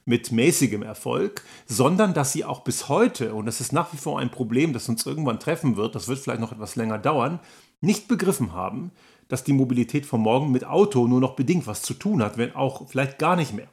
mit 0.08 0.32
mäßigem 0.32 0.82
Erfolg, 0.82 1.44
sondern 1.66 2.14
dass 2.14 2.32
sie 2.32 2.44
auch 2.44 2.60
bis 2.60 2.88
heute, 2.88 3.34
und 3.34 3.46
das 3.46 3.60
ist 3.60 3.72
nach 3.72 3.92
wie 3.92 3.98
vor 3.98 4.18
ein 4.18 4.30
Problem, 4.30 4.72
das 4.72 4.88
uns 4.88 5.04
irgendwann 5.04 5.38
treffen 5.38 5.76
wird, 5.76 5.94
das 5.94 6.08
wird 6.08 6.18
vielleicht 6.18 6.40
noch 6.40 6.50
etwas 6.50 6.76
länger 6.76 6.98
dauern, 6.98 7.40
nicht 7.82 8.08
begriffen 8.08 8.54
haben, 8.54 8.90
dass 9.28 9.44
die 9.44 9.52
Mobilität 9.52 10.06
von 10.06 10.22
morgen 10.22 10.50
mit 10.50 10.64
Auto 10.64 11.06
nur 11.06 11.20
noch 11.20 11.36
bedingt 11.36 11.66
was 11.66 11.82
zu 11.82 11.92
tun 11.92 12.22
hat, 12.22 12.38
wenn 12.38 12.54
auch 12.54 12.88
vielleicht 12.88 13.18
gar 13.18 13.36
nicht 13.36 13.52
mehr. 13.52 13.68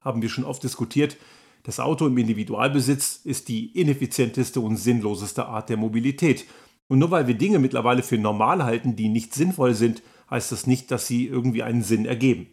Haben 0.00 0.22
wir 0.22 0.28
schon 0.28 0.44
oft 0.44 0.62
diskutiert, 0.62 1.16
das 1.64 1.80
Auto 1.80 2.06
im 2.06 2.16
Individualbesitz 2.16 3.20
ist 3.24 3.48
die 3.48 3.78
ineffizienteste 3.78 4.60
und 4.60 4.76
sinnloseste 4.76 5.46
Art 5.46 5.68
der 5.68 5.76
Mobilität. 5.76 6.46
Und 6.88 7.00
nur 7.00 7.10
weil 7.10 7.26
wir 7.26 7.34
Dinge 7.34 7.58
mittlerweile 7.58 8.02
für 8.02 8.16
normal 8.16 8.64
halten, 8.64 8.96
die 8.96 9.08
nicht 9.08 9.34
sinnvoll 9.34 9.74
sind, 9.74 10.02
heißt 10.30 10.52
das 10.52 10.66
nicht, 10.66 10.90
dass 10.90 11.06
sie 11.08 11.26
irgendwie 11.26 11.62
einen 11.64 11.82
Sinn 11.82 12.06
ergeben. 12.06 12.46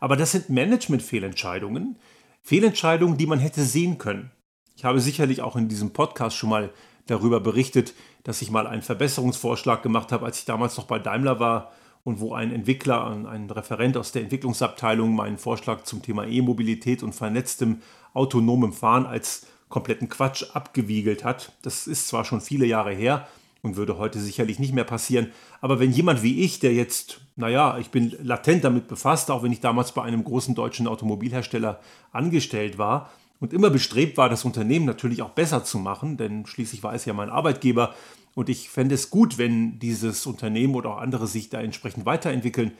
Aber 0.00 0.16
das 0.16 0.32
sind 0.32 0.50
Management-Fehlentscheidungen, 0.50 1.96
Fehlentscheidungen, 2.44 3.16
die 3.16 3.26
man 3.26 3.38
hätte 3.38 3.62
sehen 3.62 3.96
können. 3.96 4.30
Ich 4.76 4.84
habe 4.84 5.00
sicherlich 5.00 5.40
auch 5.40 5.56
in 5.56 5.68
diesem 5.68 5.94
Podcast 5.94 6.36
schon 6.36 6.50
mal 6.50 6.70
darüber 7.06 7.40
berichtet, 7.40 7.94
dass 8.22 8.42
ich 8.42 8.50
mal 8.50 8.66
einen 8.66 8.82
Verbesserungsvorschlag 8.82 9.82
gemacht 9.82 10.12
habe, 10.12 10.26
als 10.26 10.40
ich 10.40 10.44
damals 10.44 10.76
noch 10.76 10.84
bei 10.84 10.98
Daimler 10.98 11.40
war 11.40 11.72
und 12.04 12.20
wo 12.20 12.34
ein 12.34 12.52
Entwickler, 12.52 13.06
ein 13.26 13.50
Referent 13.50 13.96
aus 13.96 14.12
der 14.12 14.22
Entwicklungsabteilung 14.22 15.14
meinen 15.14 15.38
Vorschlag 15.38 15.84
zum 15.84 16.02
Thema 16.02 16.26
E-Mobilität 16.26 17.02
und 17.02 17.14
vernetztem 17.14 17.80
autonomem 18.12 18.74
Fahren 18.74 19.06
als 19.06 19.46
kompletten 19.70 20.10
Quatsch 20.10 20.44
abgewiegelt 20.52 21.24
hat. 21.24 21.52
Das 21.62 21.86
ist 21.86 22.08
zwar 22.08 22.26
schon 22.26 22.42
viele 22.42 22.66
Jahre 22.66 22.92
her, 22.92 23.26
und 23.64 23.76
würde 23.76 23.96
heute 23.96 24.20
sicherlich 24.20 24.58
nicht 24.58 24.74
mehr 24.74 24.84
passieren. 24.84 25.32
Aber 25.62 25.80
wenn 25.80 25.90
jemand 25.90 26.22
wie 26.22 26.42
ich, 26.42 26.60
der 26.60 26.74
jetzt, 26.74 27.22
naja, 27.34 27.78
ich 27.78 27.88
bin 27.90 28.14
latent 28.22 28.62
damit 28.62 28.88
befasst, 28.88 29.30
auch 29.30 29.42
wenn 29.42 29.52
ich 29.52 29.60
damals 29.60 29.92
bei 29.92 30.02
einem 30.02 30.22
großen 30.22 30.54
deutschen 30.54 30.86
Automobilhersteller 30.86 31.80
angestellt 32.12 32.76
war 32.76 33.10
und 33.40 33.54
immer 33.54 33.70
bestrebt 33.70 34.18
war, 34.18 34.28
das 34.28 34.44
Unternehmen 34.44 34.84
natürlich 34.84 35.22
auch 35.22 35.30
besser 35.30 35.64
zu 35.64 35.78
machen, 35.78 36.18
denn 36.18 36.44
schließlich 36.44 36.82
war 36.82 36.92
es 36.92 37.06
ja 37.06 37.14
mein 37.14 37.30
Arbeitgeber 37.30 37.94
und 38.34 38.50
ich 38.50 38.68
fände 38.68 38.94
es 38.94 39.08
gut, 39.08 39.38
wenn 39.38 39.78
dieses 39.78 40.26
Unternehmen 40.26 40.74
oder 40.74 40.90
auch 40.90 40.98
andere 40.98 41.26
sich 41.26 41.48
da 41.48 41.62
entsprechend 41.62 42.04
weiterentwickeln. 42.04 42.72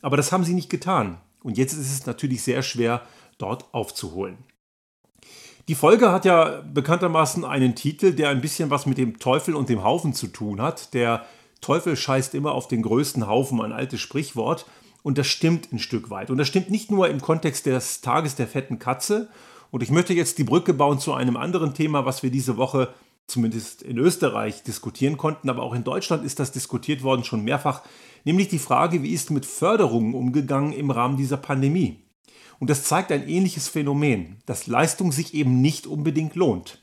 Aber 0.00 0.16
das 0.16 0.32
haben 0.32 0.44
sie 0.44 0.54
nicht 0.54 0.70
getan. 0.70 1.18
Und 1.42 1.58
jetzt 1.58 1.74
ist 1.74 1.92
es 1.92 2.06
natürlich 2.06 2.42
sehr 2.42 2.62
schwer, 2.62 3.02
dort 3.36 3.74
aufzuholen. 3.74 4.38
Die 5.70 5.76
Folge 5.76 6.10
hat 6.10 6.24
ja 6.24 6.62
bekanntermaßen 6.74 7.44
einen 7.44 7.76
Titel, 7.76 8.12
der 8.12 8.30
ein 8.30 8.40
bisschen 8.40 8.70
was 8.70 8.86
mit 8.86 8.98
dem 8.98 9.20
Teufel 9.20 9.54
und 9.54 9.68
dem 9.68 9.84
Haufen 9.84 10.14
zu 10.14 10.26
tun 10.26 10.60
hat. 10.60 10.94
Der 10.94 11.24
Teufel 11.60 11.94
scheißt 11.94 12.34
immer 12.34 12.54
auf 12.54 12.66
den 12.66 12.82
größten 12.82 13.28
Haufen, 13.28 13.62
ein 13.62 13.70
altes 13.70 14.00
Sprichwort. 14.00 14.66
Und 15.04 15.16
das 15.16 15.28
stimmt 15.28 15.72
ein 15.72 15.78
Stück 15.78 16.10
weit. 16.10 16.28
Und 16.28 16.38
das 16.38 16.48
stimmt 16.48 16.72
nicht 16.72 16.90
nur 16.90 17.08
im 17.08 17.20
Kontext 17.20 17.66
des 17.66 18.00
Tages 18.00 18.34
der 18.34 18.48
fetten 18.48 18.80
Katze. 18.80 19.28
Und 19.70 19.84
ich 19.84 19.92
möchte 19.92 20.12
jetzt 20.12 20.38
die 20.38 20.42
Brücke 20.42 20.74
bauen 20.74 20.98
zu 20.98 21.14
einem 21.14 21.36
anderen 21.36 21.72
Thema, 21.72 22.04
was 22.04 22.24
wir 22.24 22.32
diese 22.32 22.56
Woche 22.56 22.88
zumindest 23.28 23.82
in 23.82 23.96
Österreich 23.96 24.64
diskutieren 24.64 25.18
konnten, 25.18 25.48
aber 25.50 25.62
auch 25.62 25.74
in 25.74 25.84
Deutschland 25.84 26.24
ist 26.24 26.40
das 26.40 26.50
diskutiert 26.50 27.04
worden 27.04 27.22
schon 27.22 27.44
mehrfach, 27.44 27.82
nämlich 28.24 28.48
die 28.48 28.58
Frage, 28.58 29.04
wie 29.04 29.12
ist 29.12 29.30
mit 29.30 29.46
Förderungen 29.46 30.14
umgegangen 30.14 30.72
im 30.72 30.90
Rahmen 30.90 31.16
dieser 31.16 31.36
Pandemie. 31.36 32.02
Und 32.60 32.70
das 32.70 32.84
zeigt 32.84 33.10
ein 33.10 33.26
ähnliches 33.26 33.68
Phänomen, 33.68 34.36
dass 34.46 34.68
Leistung 34.68 35.10
sich 35.10 35.34
eben 35.34 35.60
nicht 35.60 35.86
unbedingt 35.86 36.36
lohnt. 36.36 36.82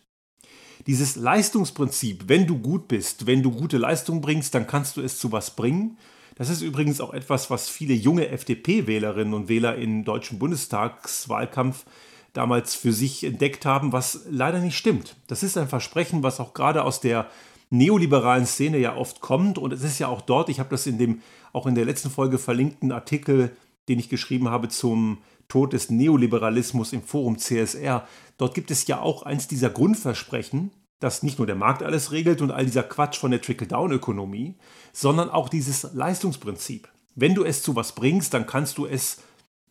Dieses 0.87 1.15
Leistungsprinzip, 1.15 2.23
wenn 2.27 2.47
du 2.47 2.57
gut 2.57 2.87
bist, 2.87 3.27
wenn 3.27 3.43
du 3.43 3.51
gute 3.51 3.77
Leistung 3.77 4.19
bringst, 4.19 4.55
dann 4.55 4.67
kannst 4.67 4.97
du 4.97 5.01
es 5.01 5.19
zu 5.19 5.31
was 5.31 5.55
bringen. 5.55 5.97
Das 6.35 6.49
ist 6.49 6.61
übrigens 6.61 6.99
auch 6.99 7.13
etwas, 7.13 7.49
was 7.49 7.69
viele 7.69 7.93
junge 7.93 8.27
FDP-Wählerinnen 8.29 9.33
und 9.33 9.49
Wähler 9.49 9.75
im 9.75 10.03
deutschen 10.03 10.39
Bundestagswahlkampf 10.39 11.85
damals 12.33 12.75
für 12.75 12.93
sich 12.93 13.23
entdeckt 13.23 13.65
haben, 13.65 13.91
was 13.91 14.25
leider 14.29 14.59
nicht 14.59 14.77
stimmt. 14.77 15.15
Das 15.27 15.43
ist 15.43 15.57
ein 15.57 15.67
Versprechen, 15.67 16.23
was 16.23 16.39
auch 16.39 16.53
gerade 16.53 16.83
aus 16.83 17.01
der 17.01 17.29
neoliberalen 17.69 18.45
Szene 18.45 18.77
ja 18.77 18.95
oft 18.95 19.19
kommt 19.19 19.57
und 19.57 19.73
es 19.73 19.83
ist 19.83 19.99
ja 19.99 20.07
auch 20.07 20.21
dort, 20.21 20.49
ich 20.49 20.59
habe 20.59 20.69
das 20.69 20.87
in 20.87 20.97
dem 20.97 21.21
auch 21.53 21.67
in 21.67 21.75
der 21.75 21.85
letzten 21.85 22.09
Folge 22.09 22.37
verlinkten 22.37 22.91
Artikel, 22.91 23.55
den 23.89 23.99
ich 23.99 24.09
geschrieben 24.09 24.49
habe 24.49 24.69
zum 24.69 25.17
Tod 25.47 25.73
des 25.73 25.89
Neoliberalismus 25.89 26.93
im 26.93 27.01
Forum 27.01 27.37
CSR. 27.37 28.07
Dort 28.37 28.53
gibt 28.53 28.71
es 28.71 28.85
ja 28.87 29.01
auch 29.01 29.23
eins 29.23 29.47
dieser 29.47 29.69
Grundversprechen, 29.69 30.71
dass 30.99 31.23
nicht 31.23 31.37
nur 31.37 31.47
der 31.47 31.55
Markt 31.55 31.83
alles 31.83 32.11
regelt 32.11 32.41
und 32.41 32.51
all 32.51 32.65
dieser 32.65 32.83
Quatsch 32.83 33.17
von 33.17 33.31
der 33.31 33.41
Trickle-Down-Ökonomie, 33.41 34.55
sondern 34.93 35.29
auch 35.29 35.49
dieses 35.49 35.93
Leistungsprinzip. 35.93 36.89
Wenn 37.15 37.35
du 37.35 37.43
es 37.43 37.63
zu 37.63 37.75
was 37.75 37.93
bringst, 37.93 38.33
dann 38.33 38.45
kannst 38.45 38.77
du 38.77 38.85
es 38.85 39.21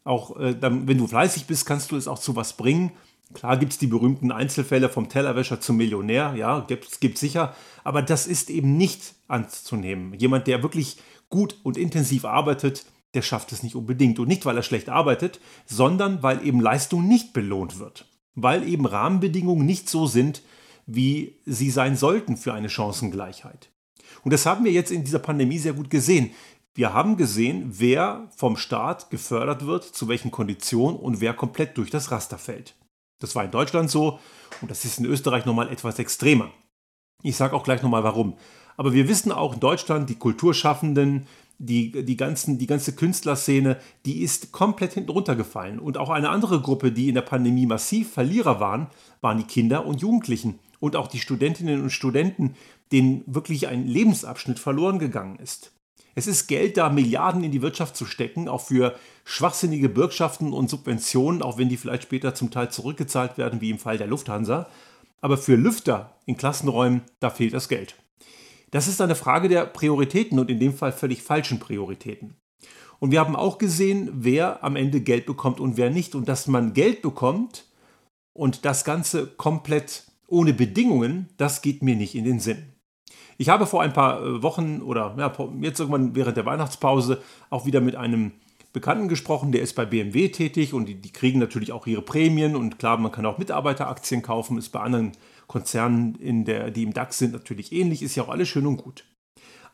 auch, 0.04 0.38
äh, 0.38 0.54
dann, 0.54 0.86
wenn 0.88 0.98
du 0.98 1.06
fleißig 1.06 1.46
bist, 1.46 1.66
kannst 1.66 1.90
du 1.90 1.96
es 1.96 2.08
auch 2.08 2.18
zu 2.18 2.36
was 2.36 2.56
bringen. 2.56 2.92
Klar 3.34 3.56
gibt 3.56 3.72
es 3.72 3.78
die 3.78 3.88
berühmten 3.88 4.30
Einzelfälle 4.30 4.88
vom 4.88 5.08
Tellerwäscher 5.08 5.60
zum 5.60 5.76
Millionär, 5.76 6.34
ja, 6.36 6.60
gibt 6.60 7.02
es 7.02 7.20
sicher, 7.20 7.56
aber 7.82 8.02
das 8.02 8.28
ist 8.28 8.50
eben 8.50 8.76
nicht 8.76 9.14
anzunehmen. 9.26 10.14
Jemand, 10.14 10.46
der 10.46 10.62
wirklich 10.62 10.98
gut 11.28 11.56
und 11.64 11.76
intensiv 11.76 12.24
arbeitet, 12.24 12.86
der 13.16 13.22
schafft 13.22 13.50
es 13.50 13.62
nicht 13.62 13.74
unbedingt. 13.74 14.18
Und 14.18 14.28
nicht, 14.28 14.44
weil 14.44 14.56
er 14.56 14.62
schlecht 14.62 14.88
arbeitet, 14.88 15.40
sondern 15.64 16.22
weil 16.22 16.46
eben 16.46 16.60
Leistung 16.60 17.08
nicht 17.08 17.32
belohnt 17.32 17.78
wird. 17.78 18.06
Weil 18.34 18.68
eben 18.68 18.86
Rahmenbedingungen 18.86 19.66
nicht 19.66 19.88
so 19.88 20.06
sind, 20.06 20.42
wie 20.86 21.40
sie 21.44 21.70
sein 21.70 21.96
sollten 21.96 22.36
für 22.36 22.52
eine 22.52 22.68
Chancengleichheit. 22.68 23.70
Und 24.22 24.32
das 24.32 24.46
haben 24.46 24.64
wir 24.64 24.72
jetzt 24.72 24.92
in 24.92 25.04
dieser 25.04 25.18
Pandemie 25.18 25.58
sehr 25.58 25.72
gut 25.72 25.90
gesehen. 25.90 26.30
Wir 26.74 26.92
haben 26.92 27.16
gesehen, 27.16 27.64
wer 27.78 28.28
vom 28.36 28.56
Staat 28.56 29.10
gefördert 29.10 29.66
wird, 29.66 29.84
zu 29.84 30.08
welchen 30.08 30.30
Konditionen 30.30 30.96
und 30.96 31.20
wer 31.20 31.32
komplett 31.32 31.78
durch 31.78 31.90
das 31.90 32.10
Raster 32.10 32.38
fällt. 32.38 32.76
Das 33.18 33.34
war 33.34 33.44
in 33.44 33.50
Deutschland 33.50 33.90
so 33.90 34.18
und 34.60 34.70
das 34.70 34.84
ist 34.84 34.98
in 34.98 35.06
Österreich 35.06 35.46
nochmal 35.46 35.72
etwas 35.72 35.98
extremer. 35.98 36.50
Ich 37.22 37.36
sage 37.36 37.56
auch 37.56 37.64
gleich 37.64 37.82
nochmal 37.82 38.04
warum. 38.04 38.36
Aber 38.76 38.92
wir 38.92 39.08
wissen 39.08 39.32
auch 39.32 39.54
in 39.54 39.60
Deutschland, 39.60 40.10
die 40.10 40.16
Kulturschaffenden, 40.16 41.26
die, 41.58 42.04
die, 42.04 42.16
ganzen, 42.16 42.58
die 42.58 42.66
ganze 42.66 42.94
Künstlerszene, 42.94 43.78
die 44.04 44.22
ist 44.22 44.52
komplett 44.52 44.92
hinten 44.92 45.10
runtergefallen. 45.10 45.78
Und 45.78 45.98
auch 45.98 46.10
eine 46.10 46.30
andere 46.30 46.60
Gruppe, 46.60 46.92
die 46.92 47.08
in 47.08 47.14
der 47.14 47.22
Pandemie 47.22 47.66
massiv 47.66 48.12
Verlierer 48.12 48.60
waren, 48.60 48.88
waren 49.20 49.38
die 49.38 49.44
Kinder 49.44 49.86
und 49.86 50.00
Jugendlichen. 50.00 50.58
Und 50.80 50.96
auch 50.96 51.08
die 51.08 51.20
Studentinnen 51.20 51.82
und 51.82 51.90
Studenten, 51.90 52.54
denen 52.92 53.22
wirklich 53.26 53.68
ein 53.68 53.86
Lebensabschnitt 53.86 54.58
verloren 54.58 54.98
gegangen 54.98 55.38
ist. 55.38 55.72
Es 56.14 56.26
ist 56.26 56.46
Geld 56.46 56.76
da, 56.78 56.88
Milliarden 56.88 57.44
in 57.44 57.52
die 57.52 57.60
Wirtschaft 57.60 57.94
zu 57.94 58.06
stecken, 58.06 58.48
auch 58.48 58.62
für 58.62 58.94
schwachsinnige 59.24 59.90
Bürgschaften 59.90 60.52
und 60.52 60.70
Subventionen, 60.70 61.42
auch 61.42 61.58
wenn 61.58 61.68
die 61.68 61.76
vielleicht 61.76 62.04
später 62.04 62.34
zum 62.34 62.50
Teil 62.50 62.70
zurückgezahlt 62.70 63.36
werden, 63.36 63.60
wie 63.60 63.70
im 63.70 63.78
Fall 63.78 63.98
der 63.98 64.06
Lufthansa. 64.06 64.68
Aber 65.20 65.36
für 65.36 65.56
Lüfter 65.56 66.14
in 66.24 66.36
Klassenräumen, 66.36 67.02
da 67.20 67.30
fehlt 67.30 67.52
das 67.52 67.68
Geld. 67.68 67.96
Das 68.70 68.88
ist 68.88 69.00
eine 69.00 69.14
Frage 69.14 69.48
der 69.48 69.66
Prioritäten 69.66 70.38
und 70.38 70.50
in 70.50 70.58
dem 70.58 70.74
Fall 70.74 70.92
völlig 70.92 71.22
falschen 71.22 71.60
Prioritäten. 71.60 72.36
Und 72.98 73.10
wir 73.10 73.20
haben 73.20 73.36
auch 73.36 73.58
gesehen, 73.58 74.10
wer 74.12 74.64
am 74.64 74.76
Ende 74.76 75.00
Geld 75.00 75.26
bekommt 75.26 75.60
und 75.60 75.76
wer 75.76 75.90
nicht. 75.90 76.14
Und 76.14 76.28
dass 76.28 76.46
man 76.46 76.72
Geld 76.72 77.02
bekommt 77.02 77.66
und 78.32 78.64
das 78.64 78.84
Ganze 78.84 79.26
komplett 79.26 80.04
ohne 80.28 80.52
Bedingungen, 80.52 81.28
das 81.36 81.62
geht 81.62 81.82
mir 81.82 81.94
nicht 81.94 82.14
in 82.14 82.24
den 82.24 82.40
Sinn. 82.40 82.72
Ich 83.38 83.48
habe 83.48 83.66
vor 83.66 83.82
ein 83.82 83.92
paar 83.92 84.22
äh, 84.22 84.42
Wochen 84.42 84.80
oder 84.80 85.14
ja, 85.18 85.32
jetzt 85.60 85.78
irgendwann 85.78 86.14
während 86.14 86.36
der 86.36 86.46
Weihnachtspause 86.46 87.22
auch 87.50 87.66
wieder 87.66 87.80
mit 87.80 87.96
einem 87.96 88.32
Bekannten 88.72 89.08
gesprochen, 89.08 89.52
der 89.52 89.62
ist 89.62 89.74
bei 89.74 89.86
BMW 89.86 90.28
tätig 90.28 90.74
und 90.74 90.86
die, 90.86 90.96
die, 90.96 91.12
kriegen 91.12 91.38
natürlich 91.38 91.72
auch 91.72 91.86
ihre 91.86 92.02
Prämien 92.02 92.56
und 92.56 92.78
klar, 92.78 92.98
man 92.98 93.10
kann 93.10 93.24
auch 93.24 93.38
Mitarbeiteraktien 93.38 94.20
kaufen, 94.20 94.58
ist 94.58 94.68
bei 94.68 94.80
anderen 94.80 95.12
Konzernen, 95.46 96.14
in 96.16 96.44
der, 96.44 96.70
die 96.70 96.82
im 96.82 96.92
DAX 96.92 97.18
sind, 97.18 97.32
natürlich 97.32 97.72
ähnlich, 97.72 98.02
ist 98.02 98.14
ja 98.14 98.24
auch 98.24 98.28
alles 98.28 98.48
schön 98.48 98.66
und 98.66 98.78
gut. 98.78 99.04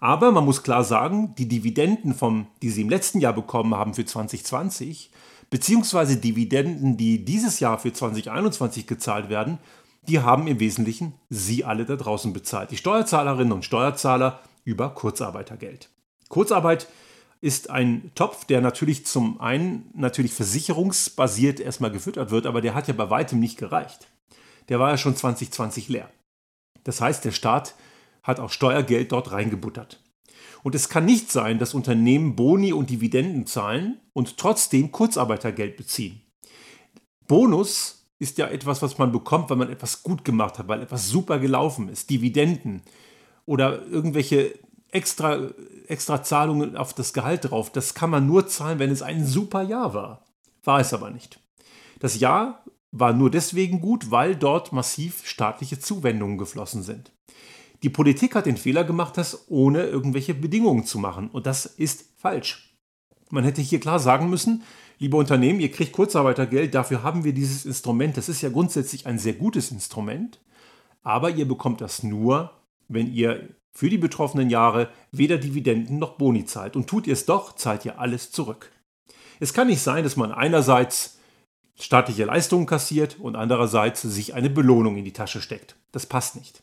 Aber 0.00 0.32
man 0.32 0.44
muss 0.44 0.62
klar 0.62 0.82
sagen, 0.82 1.34
die 1.38 1.46
Dividenden, 1.46 2.14
vom, 2.14 2.48
die 2.60 2.70
sie 2.70 2.82
im 2.82 2.90
letzten 2.90 3.20
Jahr 3.20 3.32
bekommen 3.32 3.74
haben 3.76 3.94
für 3.94 4.04
2020, 4.04 5.10
beziehungsweise 5.48 6.16
Dividenden, 6.16 6.96
die 6.96 7.24
dieses 7.24 7.60
Jahr 7.60 7.78
für 7.78 7.92
2021 7.92 8.86
gezahlt 8.86 9.28
werden, 9.28 9.58
die 10.08 10.18
haben 10.18 10.48
im 10.48 10.58
Wesentlichen 10.58 11.14
Sie 11.28 11.64
alle 11.64 11.84
da 11.84 11.94
draußen 11.96 12.32
bezahlt. 12.32 12.72
Die 12.72 12.76
Steuerzahlerinnen 12.76 13.52
und 13.52 13.64
Steuerzahler 13.64 14.40
über 14.64 14.90
Kurzarbeitergeld. 14.90 15.88
Kurzarbeit 16.28 16.88
ist 17.40 17.70
ein 17.70 18.10
Topf, 18.14 18.44
der 18.44 18.60
natürlich 18.60 19.06
zum 19.06 19.40
einen 19.40 19.90
natürlich 19.94 20.32
versicherungsbasiert 20.32 21.60
erstmal 21.60 21.90
gefüttert 21.90 22.30
wird, 22.30 22.46
aber 22.46 22.60
der 22.60 22.74
hat 22.74 22.88
ja 22.88 22.94
bei 22.94 23.10
weitem 23.10 23.38
nicht 23.38 23.58
gereicht. 23.58 24.08
Der 24.68 24.78
war 24.78 24.90
ja 24.90 24.98
schon 24.98 25.16
2020 25.16 25.88
leer. 25.88 26.10
Das 26.84 27.00
heißt, 27.00 27.24
der 27.24 27.32
Staat 27.32 27.74
hat 28.22 28.40
auch 28.40 28.50
Steuergeld 28.50 29.12
dort 29.12 29.32
reingebuttert. 29.32 30.00
Und 30.62 30.74
es 30.74 30.88
kann 30.88 31.04
nicht 31.04 31.30
sein, 31.30 31.58
dass 31.58 31.74
Unternehmen 31.74 32.36
Boni 32.36 32.72
und 32.72 32.90
Dividenden 32.90 33.46
zahlen 33.46 34.00
und 34.12 34.36
trotzdem 34.36 34.92
Kurzarbeitergeld 34.92 35.76
beziehen. 35.76 36.20
Bonus 37.26 38.06
ist 38.18 38.38
ja 38.38 38.46
etwas, 38.46 38.82
was 38.82 38.98
man 38.98 39.10
bekommt, 39.10 39.50
weil 39.50 39.56
man 39.56 39.70
etwas 39.70 40.02
gut 40.04 40.24
gemacht 40.24 40.58
hat, 40.58 40.68
weil 40.68 40.82
etwas 40.82 41.08
super 41.08 41.40
gelaufen 41.40 41.88
ist. 41.88 42.10
Dividenden 42.10 42.82
oder 43.46 43.84
irgendwelche 43.86 44.58
extra, 44.92 45.48
extra 45.88 46.22
Zahlungen 46.22 46.76
auf 46.76 46.94
das 46.94 47.12
Gehalt 47.12 47.50
drauf, 47.50 47.70
das 47.70 47.94
kann 47.94 48.10
man 48.10 48.26
nur 48.26 48.46
zahlen, 48.46 48.78
wenn 48.78 48.90
es 48.90 49.02
ein 49.02 49.26
super 49.26 49.62
Jahr 49.62 49.94
war. 49.94 50.24
War 50.62 50.78
es 50.78 50.94
aber 50.94 51.10
nicht. 51.10 51.40
Das 51.98 52.20
Jahr 52.20 52.64
war 52.92 53.12
nur 53.12 53.30
deswegen 53.30 53.80
gut, 53.80 54.10
weil 54.10 54.36
dort 54.36 54.72
massiv 54.72 55.26
staatliche 55.26 55.78
Zuwendungen 55.78 56.38
geflossen 56.38 56.82
sind. 56.82 57.10
Die 57.82 57.90
Politik 57.90 58.36
hat 58.36 58.46
den 58.46 58.56
Fehler 58.56 58.84
gemacht, 58.84 59.16
das 59.16 59.46
ohne 59.48 59.82
irgendwelche 59.84 60.34
Bedingungen 60.34 60.84
zu 60.84 60.98
machen. 60.98 61.28
Und 61.30 61.46
das 61.46 61.66
ist 61.66 62.04
falsch. 62.16 62.76
Man 63.30 63.44
hätte 63.44 63.62
hier 63.62 63.80
klar 63.80 63.98
sagen 63.98 64.30
müssen, 64.30 64.62
liebe 64.98 65.16
Unternehmen, 65.16 65.58
ihr 65.58 65.72
kriegt 65.72 65.92
Kurzarbeitergeld, 65.92 66.74
dafür 66.74 67.02
haben 67.02 67.24
wir 67.24 67.32
dieses 67.32 67.64
Instrument. 67.64 68.16
Das 68.16 68.28
ist 68.28 68.42
ja 68.42 68.50
grundsätzlich 68.50 69.06
ein 69.06 69.18
sehr 69.18 69.32
gutes 69.32 69.72
Instrument, 69.72 70.38
aber 71.02 71.30
ihr 71.30 71.48
bekommt 71.48 71.80
das 71.80 72.02
nur, 72.04 72.52
wenn 72.88 73.12
ihr 73.12 73.48
für 73.72 73.88
die 73.88 73.98
betroffenen 73.98 74.50
Jahre 74.50 74.90
weder 75.10 75.38
Dividenden 75.38 75.98
noch 75.98 76.18
Boni 76.18 76.44
zahlt. 76.44 76.76
Und 76.76 76.88
tut 76.88 77.06
ihr 77.06 77.14
es 77.14 77.24
doch, 77.24 77.56
zahlt 77.56 77.84
ihr 77.86 77.98
alles 77.98 78.30
zurück. 78.30 78.70
Es 79.40 79.54
kann 79.54 79.66
nicht 79.66 79.80
sein, 79.80 80.04
dass 80.04 80.16
man 80.16 80.30
einerseits 80.30 81.18
staatliche 81.78 82.24
Leistungen 82.24 82.66
kassiert 82.66 83.18
und 83.18 83.36
andererseits 83.36 84.02
sich 84.02 84.34
eine 84.34 84.50
Belohnung 84.50 84.96
in 84.96 85.04
die 85.04 85.12
Tasche 85.12 85.40
steckt. 85.40 85.76
Das 85.90 86.06
passt 86.06 86.36
nicht. 86.36 86.62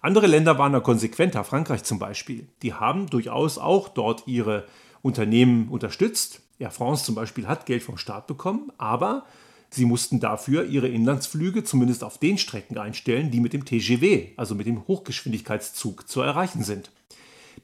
Andere 0.00 0.26
Länder 0.26 0.58
waren 0.58 0.72
da 0.72 0.80
konsequenter, 0.80 1.44
Frankreich 1.44 1.84
zum 1.84 1.98
Beispiel. 1.98 2.48
Die 2.62 2.74
haben 2.74 3.06
durchaus 3.06 3.58
auch 3.58 3.88
dort 3.88 4.26
ihre 4.26 4.66
Unternehmen 5.02 5.68
unterstützt, 5.68 6.42
Air 6.58 6.70
France 6.70 7.04
zum 7.04 7.14
Beispiel 7.14 7.46
hat 7.46 7.66
Geld 7.66 7.82
vom 7.82 7.98
Staat 7.98 8.26
bekommen, 8.26 8.70
aber 8.78 9.26
sie 9.70 9.84
mussten 9.84 10.20
dafür 10.20 10.64
ihre 10.64 10.88
Inlandsflüge 10.88 11.64
zumindest 11.64 12.04
auf 12.04 12.18
den 12.18 12.38
Strecken 12.38 12.78
einstellen, 12.78 13.30
die 13.30 13.40
mit 13.40 13.52
dem 13.52 13.64
TGW, 13.64 14.28
also 14.36 14.54
mit 14.54 14.66
dem 14.66 14.86
Hochgeschwindigkeitszug, 14.86 16.08
zu 16.08 16.20
erreichen 16.20 16.62
sind. 16.62 16.90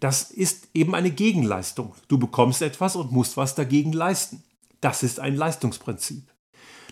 Das 0.00 0.30
ist 0.30 0.68
eben 0.74 0.94
eine 0.94 1.10
Gegenleistung. 1.10 1.94
Du 2.08 2.18
bekommst 2.18 2.62
etwas 2.62 2.96
und 2.96 3.12
musst 3.12 3.36
was 3.36 3.54
dagegen 3.54 3.92
leisten. 3.92 4.42
Das 4.80 5.02
ist 5.02 5.20
ein 5.20 5.36
Leistungsprinzip. 5.36 6.24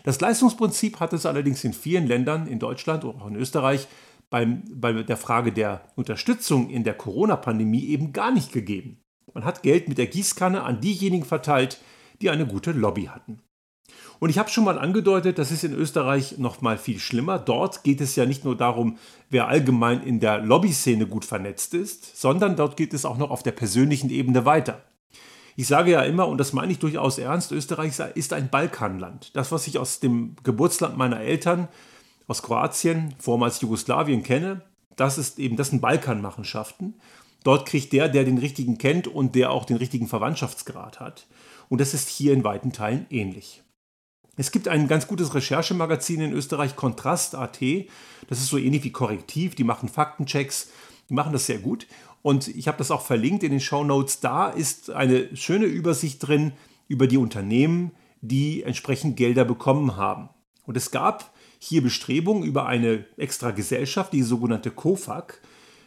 Das 0.09 0.23
Leistungsprinzip 0.23 1.01
hat 1.01 1.13
es 1.13 1.27
allerdings 1.27 1.63
in 1.65 1.75
vielen 1.75 2.07
Ländern, 2.07 2.47
in 2.47 2.59
Deutschland 2.59 3.05
und 3.05 3.21
auch 3.21 3.27
in 3.27 3.37
Österreich, 3.37 3.89
beim, 4.31 4.63
bei 4.73 4.91
der 5.03 5.19
Frage 5.19 5.53
der 5.53 5.83
Unterstützung 5.97 6.71
in 6.71 6.83
der 6.83 6.95
Corona-Pandemie 6.95 7.85
eben 7.89 8.15
gar 8.15 8.31
nicht 8.31 8.51
gegeben. 8.51 9.03
Man 9.35 9.45
hat 9.45 9.63
Geld 9.63 9.87
mit 9.87 9.99
der 9.99 10.07
Gießkanne 10.07 10.63
an 10.63 10.81
diejenigen 10.81 11.27
verteilt, 11.27 11.83
die 12.23 12.31
eine 12.31 12.47
gute 12.47 12.73
Lobby 12.73 13.11
hatten. 13.13 13.41
Und 14.19 14.31
ich 14.31 14.39
habe 14.39 14.49
schon 14.49 14.65
mal 14.65 14.79
angedeutet, 14.79 15.39
das 15.39 15.51
ist 15.51 15.63
in 15.63 15.75
Österreich 15.75 16.39
noch 16.39 16.63
mal 16.63 16.79
viel 16.79 17.01
schlimmer. 17.01 17.39
Dort 17.39 17.85
geht 17.85 18.01
es 18.01 18.17
ja 18.17 18.25
nicht 18.25 18.47
nur 18.47 18.57
darum, 18.57 18.97
wer 19.29 19.49
allgemein 19.49 20.03
in 20.03 20.21
der 20.21 20.39
Lobbyszene 20.39 21.07
gut 21.07 21.27
vernetzt 21.27 21.75
ist, 21.75 22.19
sondern 22.19 22.57
dort 22.57 22.79
geht 22.79 22.95
es 22.95 23.05
auch 23.05 23.19
noch 23.19 23.31
auf 23.31 23.43
der 23.43 23.53
persönlichen 23.53 24.09
Ebene 24.09 24.47
weiter. 24.47 24.81
Ich 25.59 25.67
sage 25.67 25.91
ja 25.91 26.03
immer, 26.03 26.29
und 26.29 26.39
das 26.39 26.53
meine 26.53 26.71
ich 26.71 26.79
durchaus 26.79 27.19
ernst, 27.19 27.51
Österreich 27.51 27.99
ist 28.15 28.33
ein 28.33 28.49
Balkanland. 28.49 29.35
Das, 29.35 29.51
was 29.51 29.67
ich 29.67 29.77
aus 29.81 29.99
dem 29.99 30.37
Geburtsland 30.45 30.97
meiner 30.97 31.19
Eltern, 31.19 31.67
aus 32.29 32.45
Kroatien, 32.45 33.17
vormals 33.19 33.61
Jugoslawien 33.61 34.23
kenne, 34.23 34.63
das 34.95 35.19
ist 35.19 35.41
eben, 35.41 35.57
das 35.57 35.71
sind 35.71 35.81
Balkanmachenschaften. 35.81 36.95
Dort 37.43 37.67
kriegt 37.67 37.93
der, 37.93 38.09
der 38.09 38.23
den 38.23 38.39
richtigen 38.39 38.79
kennt 38.79 39.09
und 39.09 39.35
der 39.35 39.51
auch 39.51 39.65
den 39.65 39.79
richtigen 39.79 40.07
Verwandtschaftsgrad 40.07 41.01
hat. 41.01 41.27
Und 41.69 41.81
das 41.81 41.93
ist 41.93 42.09
hier 42.09 42.35
in 42.35 42.45
weiten 42.45 42.73
Teilen 42.73 43.07
ähnlich. 43.11 43.65
Es 44.37 44.53
gibt 44.53 44.69
ein 44.69 44.87
ganz 44.87 45.09
gutes 45.09 45.35
Recherchemagazin 45.35 46.21
in 46.21 46.33
Österreich, 46.35 46.77
Kontrast.at. 46.77 47.59
Das 48.29 48.39
ist 48.39 48.47
so 48.47 48.59
ähnlich 48.59 48.85
wie 48.85 48.93
Korrektiv. 48.93 49.57
Die 49.57 49.65
machen 49.65 49.89
Faktenchecks. 49.89 50.69
Die 51.09 51.15
machen 51.15 51.33
das 51.33 51.47
sehr 51.47 51.59
gut. 51.59 51.89
Und 52.23 52.49
ich 52.49 52.69
habe 52.69 52.79
das 52.79 52.91
auch 52.91 53.03
verlinkt 53.03 53.43
in 53.43 53.51
den 53.51 53.61
Show 53.61 53.85
Notes. 53.85 54.21
Da 54.21 54.49
ist 54.49 54.91
eine 54.91 55.35
schöne 55.37 55.67
Übersicht 55.67 56.27
drin 56.27 56.53
über 56.89 57.07
die 57.07 57.17
Unternehmen, 57.17 57.93
die 58.21 58.63
entsprechend 58.63 59.17
Gelder 59.17 59.45
bekommen 59.45 59.97
haben. 59.97 60.29
Und 60.67 60.77
es 60.77 60.91
gab 60.91 61.33
hier 61.59 61.83
Bestrebungen 61.83 62.45
über 62.45 62.67
eine 62.67 63.05
extra 63.17 63.51
Gesellschaft, 63.51 64.13
die 64.13 64.23
sogenannte 64.23 64.71
COFAG. 64.71 65.41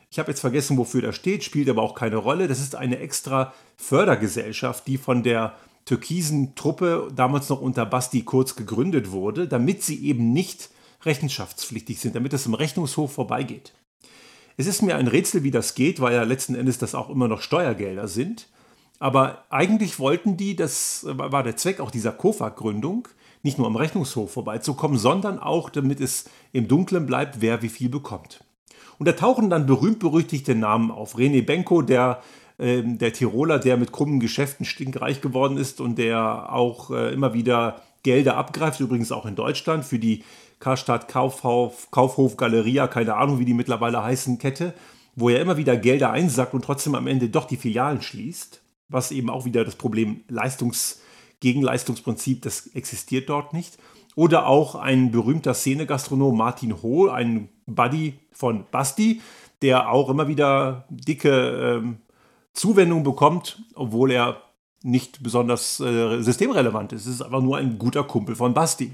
Ich 0.10 0.20
habe 0.20 0.32
jetzt 0.32 0.42
vergessen, 0.42 0.78
wofür 0.78 1.02
das 1.02 1.16
steht, 1.16 1.44
spielt 1.44 1.70
aber 1.70 1.82
auch 1.82 1.96
keine 1.96 2.18
Rolle. 2.18 2.48
Das 2.48 2.60
ist 2.60 2.76
eine 2.76 3.00
extra 3.00 3.54
Fördergesellschaft, 3.78 4.88
die 4.88 4.98
von 4.98 5.24
der 5.24 5.56
türkisen 5.86 6.56
Truppe 6.56 7.10
damals 7.16 7.50
noch 7.50 7.62
unter 7.62 7.86
Basti 7.86 8.24
Kurz 8.24 8.56
gegründet 8.56 9.12
wurde, 9.12 9.48
damit 9.48 9.84
sie 9.84 10.06
eben 10.06 10.34
nicht 10.34 10.70
rechenschaftspflichtig 11.04 12.00
sind, 12.00 12.16
damit 12.16 12.34
es 12.34 12.46
im 12.46 12.54
Rechnungshof 12.54 13.14
vorbeigeht. 13.14 13.74
Es 14.58 14.68
ist 14.68 14.82
mir 14.82 14.96
ein 14.96 15.08
Rätsel, 15.08 15.44
wie 15.44 15.52
das 15.52 15.76
geht, 15.76 16.00
weil 16.00 16.14
ja 16.14 16.24
letzten 16.24 16.56
Endes 16.56 16.78
das 16.78 16.96
auch 16.96 17.10
immer 17.10 17.28
noch 17.28 17.42
Steuergelder 17.42 18.08
sind. 18.08 18.48
Aber 19.00 19.46
eigentlich 19.50 20.00
wollten 20.00 20.38
die, 20.38 20.56
das 20.56 21.06
war 21.08 21.44
der 21.44 21.58
Zweck 21.58 21.80
auch 21.80 21.92
dieser 21.92 22.12
KOFAG-Gründung, 22.12 23.08
nicht 23.44 23.58
nur 23.58 23.66
am 23.66 23.76
Rechnungshof 23.76 24.32
vorbeizukommen, 24.32 24.98
sondern 24.98 25.40
auch, 25.40 25.70
damit 25.70 26.00
es 26.00 26.26
im 26.54 26.68
Dunkeln 26.68 27.08
bleibt, 27.08 27.42
wer 27.42 27.64
wie 27.64 27.70
viel 27.70 27.90
bekommt. 27.90 28.44
Und 29.00 29.08
da 29.08 29.14
tauchen 29.14 29.50
dann 29.50 29.66
berühmt-berüchtigte 29.66 30.54
Namen 30.54 30.92
auf. 30.92 31.16
René 31.16 31.44
Benko, 31.44 31.82
der 31.82 32.22
ähm, 32.62 33.00
der 33.00 33.12
Tiroler, 33.12 33.58
der 33.58 33.76
mit 33.76 33.92
krummen 33.92 34.20
Geschäften 34.20 34.66
stinkreich 34.66 35.20
geworden 35.20 35.58
ist 35.58 35.82
und 35.82 35.98
der 35.98 36.54
auch 36.54 36.92
äh, 36.92 37.12
immer 37.12 37.34
wieder 37.34 37.82
Gelder 38.04 38.38
abgreift, 38.38 38.80
übrigens 38.80 39.12
auch 39.12 39.26
in 39.26 39.36
Deutschland 39.36 39.84
für 39.84 39.98
die 39.98 40.24
Karstadt 40.62 41.10
Kaufhof, 41.10 41.92
Kaufhof 41.92 42.38
Galeria, 42.38 42.88
keine 42.88 43.16
Ahnung, 43.16 43.40
wie 43.40 43.46
die 43.46 43.54
mittlerweile 43.54 44.02
heißen, 44.02 44.38
Kette, 44.38 44.74
wo 45.16 45.28
er 45.28 45.42
immer 45.42 45.58
wieder 45.58 45.76
Gelder 45.76 46.12
einsackt 46.12 46.54
und 46.54 46.64
trotzdem 46.64 46.96
am 46.96 47.08
Ende 47.08 47.28
doch 47.28 47.46
die 47.46 47.58
Filialen 47.58 48.02
schließt, 48.02 48.62
was 48.88 49.12
eben 49.12 49.30
auch 49.30 49.44
wieder 49.44 49.66
das 49.66 49.76
Problem 49.76 50.22
Leistungs 50.30 51.02
Gegenleistungsprinzip, 51.42 52.44
das 52.44 52.68
existiert 52.68 53.28
dort 53.28 53.52
nicht. 53.52 53.78
Oder 54.16 54.46
auch 54.46 54.76
ein 54.76 55.12
berühmter 55.12 55.54
Szenegastronom 55.54 56.38
Martin 56.38 56.82
Hohl, 56.82 57.10
ein 57.10 57.50
Buddy 57.66 58.20
von 58.32 58.66
Basti, 58.70 59.22
der 59.62 59.92
auch 59.92 60.10
immer 60.10 60.28
wieder 60.28 60.86
dicke 60.90 61.80
ähm, 61.80 61.98
Zuwendung 62.54 63.04
bekommt, 63.04 63.64
obwohl 63.74 64.12
er 64.12 64.42
nicht 64.84 65.24
besonders 65.24 65.80
äh, 65.80 66.22
systemrelevant 66.22 66.94
ist. 66.94 67.06
Es 67.06 67.16
ist 67.16 67.22
einfach 67.22 67.42
nur 67.42 67.58
ein 67.58 67.78
guter 67.80 68.04
Kumpel 68.04 68.36
von 68.36 68.54
Basti. 68.54 68.92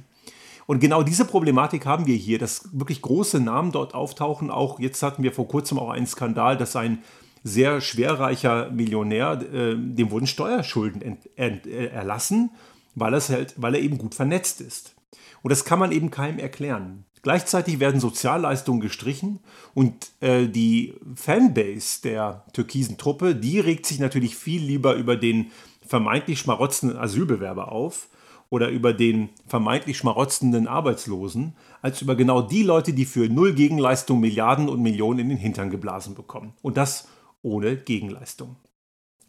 Und 0.67 0.81
genau 0.81 1.01
diese 1.01 1.25
Problematik 1.25 1.85
haben 1.85 2.05
wir 2.05 2.15
hier, 2.15 2.37
dass 2.37 2.69
wirklich 2.73 3.01
große 3.01 3.39
Namen 3.39 3.71
dort 3.71 3.95
auftauchen. 3.95 4.51
Auch 4.51 4.79
jetzt 4.79 5.01
hatten 5.01 5.23
wir 5.23 5.31
vor 5.31 5.47
kurzem 5.47 5.79
auch 5.79 5.89
einen 5.89 6.05
Skandal, 6.05 6.57
dass 6.57 6.75
ein 6.75 6.99
sehr 7.43 7.79
schwerreicher 7.79 8.69
Millionär, 8.69 9.41
äh, 9.41 9.75
dem 9.77 10.11
wurden 10.11 10.27
Steuerschulden 10.27 11.01
ent, 11.01 11.29
ent, 11.37 11.65
äh, 11.65 11.87
erlassen, 11.87 12.51
weil, 12.95 13.13
halt, 13.13 13.55
weil 13.55 13.75
er 13.75 13.81
eben 13.81 13.97
gut 13.97 14.13
vernetzt 14.13 14.59
ist. 14.59 14.93
Und 15.41 15.51
das 15.51 15.63
kann 15.63 15.79
man 15.79 15.93
eben 15.93 16.11
keinem 16.11 16.37
erklären. 16.37 17.05
Gleichzeitig 17.21 17.79
werden 17.79 18.01
Sozialleistungen 18.01 18.81
gestrichen 18.81 19.39
und 19.73 20.09
äh, 20.19 20.47
die 20.47 20.95
Fanbase 21.15 22.01
der 22.03 22.43
türkisen 22.51 22.97
Truppe, 22.97 23.35
die 23.35 23.59
regt 23.61 23.85
sich 23.85 23.99
natürlich 23.99 24.35
viel 24.35 24.61
lieber 24.61 24.95
über 24.95 25.15
den 25.15 25.51
vermeintlich 25.85 26.39
schmarotzenden 26.39 26.97
Asylbewerber 26.97 27.71
auf 27.71 28.09
oder 28.49 28.69
über 28.69 28.93
den 28.93 29.29
vermeintlich 29.45 29.97
schmarotzenden 29.97 30.67
Arbeitslosen, 30.67 31.55
als 31.81 32.01
über 32.01 32.15
genau 32.15 32.41
die 32.41 32.63
Leute, 32.63 32.93
die 32.93 33.05
für 33.05 33.27
null 33.29 33.53
Gegenleistung 33.53 34.19
Milliarden 34.19 34.69
und 34.69 34.81
Millionen 34.81 35.19
in 35.19 35.29
den 35.29 35.37
Hintern 35.37 35.69
geblasen 35.69 36.15
bekommen. 36.15 36.53
Und 36.61 36.77
das 36.77 37.07
ohne 37.41 37.77
Gegenleistung. 37.77 38.55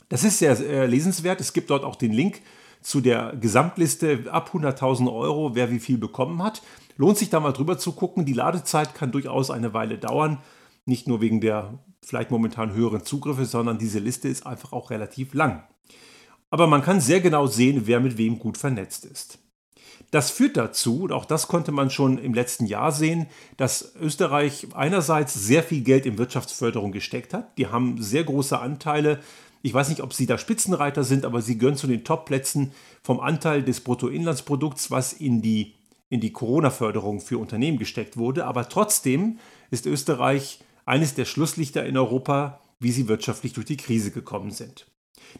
Das 0.08 0.24
ist 0.24 0.38
sehr 0.38 0.58
äh, 0.58 0.86
lesenswert. 0.86 1.40
Es 1.40 1.52
gibt 1.52 1.70
dort 1.70 1.84
auch 1.84 1.96
den 1.96 2.12
Link 2.12 2.40
zu 2.80 3.00
der 3.00 3.34
Gesamtliste 3.36 4.24
ab 4.30 4.50
100.000 4.54 5.12
Euro, 5.12 5.54
wer 5.54 5.70
wie 5.70 5.80
viel 5.80 5.98
bekommen 5.98 6.42
hat. 6.42 6.62
Lohnt 6.96 7.18
sich 7.18 7.30
da 7.30 7.40
mal 7.40 7.52
drüber 7.52 7.78
zu 7.78 7.92
gucken. 7.92 8.24
Die 8.24 8.32
Ladezeit 8.32 8.94
kann 8.94 9.12
durchaus 9.12 9.50
eine 9.50 9.74
Weile 9.74 9.98
dauern. 9.98 10.38
Nicht 10.86 11.06
nur 11.06 11.20
wegen 11.20 11.40
der 11.40 11.78
vielleicht 12.02 12.30
momentan 12.30 12.72
höheren 12.72 13.04
Zugriffe, 13.04 13.44
sondern 13.44 13.78
diese 13.78 13.98
Liste 13.98 14.28
ist 14.28 14.46
einfach 14.46 14.72
auch 14.72 14.90
relativ 14.90 15.34
lang. 15.34 15.64
Aber 16.50 16.66
man 16.66 16.82
kann 16.82 17.00
sehr 17.00 17.20
genau 17.20 17.46
sehen, 17.46 17.82
wer 17.84 18.00
mit 18.00 18.16
wem 18.16 18.38
gut 18.38 18.56
vernetzt 18.56 19.04
ist. 19.04 19.38
Das 20.10 20.30
führt 20.30 20.56
dazu, 20.56 21.02
und 21.02 21.12
auch 21.12 21.26
das 21.26 21.48
konnte 21.48 21.70
man 21.70 21.90
schon 21.90 22.16
im 22.16 22.32
letzten 22.32 22.64
Jahr 22.64 22.92
sehen, 22.92 23.26
dass 23.58 23.94
Österreich 24.00 24.68
einerseits 24.72 25.34
sehr 25.34 25.62
viel 25.62 25.82
Geld 25.82 26.06
in 26.06 26.16
Wirtschaftsförderung 26.16 26.92
gesteckt 26.92 27.34
hat. 27.34 27.58
Die 27.58 27.66
haben 27.66 28.00
sehr 28.02 28.24
große 28.24 28.58
Anteile 28.58 29.20
ich 29.62 29.74
weiß 29.74 29.88
nicht, 29.88 30.02
ob 30.02 30.12
sie 30.12 30.26
da 30.26 30.38
Spitzenreiter 30.38 31.04
sind, 31.04 31.24
aber 31.24 31.42
sie 31.42 31.58
gehören 31.58 31.76
zu 31.76 31.86
den 31.86 32.04
Top-Plätzen 32.04 32.72
vom 33.02 33.20
Anteil 33.20 33.62
des 33.62 33.80
Bruttoinlandsprodukts, 33.80 34.90
was 34.90 35.12
in 35.12 35.42
die, 35.42 35.74
in 36.08 36.20
die 36.20 36.32
Corona-Förderung 36.32 37.20
für 37.20 37.38
Unternehmen 37.38 37.78
gesteckt 37.78 38.16
wurde. 38.16 38.46
Aber 38.46 38.68
trotzdem 38.68 39.38
ist 39.70 39.86
Österreich 39.86 40.60
eines 40.84 41.14
der 41.14 41.24
Schlusslichter 41.24 41.84
in 41.84 41.96
Europa, 41.96 42.60
wie 42.78 42.92
sie 42.92 43.08
wirtschaftlich 43.08 43.52
durch 43.52 43.66
die 43.66 43.76
Krise 43.76 44.10
gekommen 44.10 44.52
sind. 44.52 44.86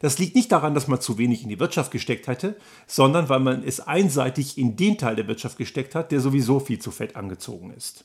Das 0.01 0.19
liegt 0.19 0.35
nicht 0.35 0.53
daran, 0.53 0.75
dass 0.75 0.89
man 0.89 1.01
zu 1.01 1.19
wenig 1.19 1.43
in 1.43 1.49
die 1.49 1.61
Wirtschaft 1.61 1.91
gesteckt 1.91 2.27
hätte, 2.27 2.57
sondern 2.87 3.29
weil 3.29 3.41
man 3.41 3.65
es 3.65 3.81
einseitig 3.81 4.59
in 4.59 4.77
den 4.77 4.99
Teil 4.99 5.17
der 5.17 5.29
Wirtschaft 5.29 5.59
gesteckt 5.59 5.95
hat, 5.95 6.13
der 6.13 6.21
sowieso 6.21 6.61
viel 6.61 6.79
zu 6.79 6.91
fett 6.91 7.17
angezogen 7.17 7.73
ist. 7.73 8.05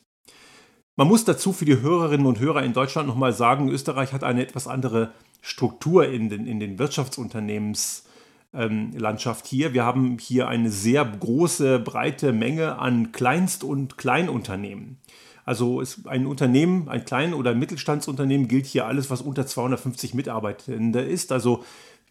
Man 0.95 1.08
muss 1.08 1.26
dazu 1.26 1.54
für 1.54 1.65
die 1.65 1.82
Hörerinnen 1.82 2.28
und 2.28 2.39
Hörer 2.39 2.63
in 2.63 2.73
Deutschland 2.73 3.08
nochmal 3.08 3.34
sagen, 3.34 3.69
Österreich 3.69 4.13
hat 4.13 4.23
eine 4.23 4.43
etwas 4.43 4.67
andere 4.67 5.12
Struktur 5.41 6.08
in 6.08 6.30
den, 6.30 6.45
in 6.45 6.60
den 6.60 6.78
Wirtschaftsunternehmenslandschaft 6.78 9.45
ähm, 9.45 9.49
hier. 9.49 9.73
Wir 9.73 9.86
haben 9.86 10.19
hier 10.19 10.47
eine 10.47 10.69
sehr 10.69 11.04
große, 11.04 11.80
breite 11.80 12.32
Menge 12.32 12.78
an 12.78 13.12
Kleinst- 13.12 13.63
und 13.63 13.97
Kleinunternehmen. 13.97 14.99
Also 15.45 15.82
ist 15.82 16.08
ein 16.08 16.25
Unternehmen, 16.25 16.88
ein 16.89 17.06
Klein- 17.06 17.34
oder 17.34 17.53
Mittelstandsunternehmen 17.53 18.47
gilt 18.47 18.65
hier 18.65 18.88
alles, 18.88 19.10
was 19.10 19.21
unter 19.21 19.45
250 19.45 20.13
Mitarbeitende 20.13 21.01
ist. 21.01 21.32
Also 21.32 21.63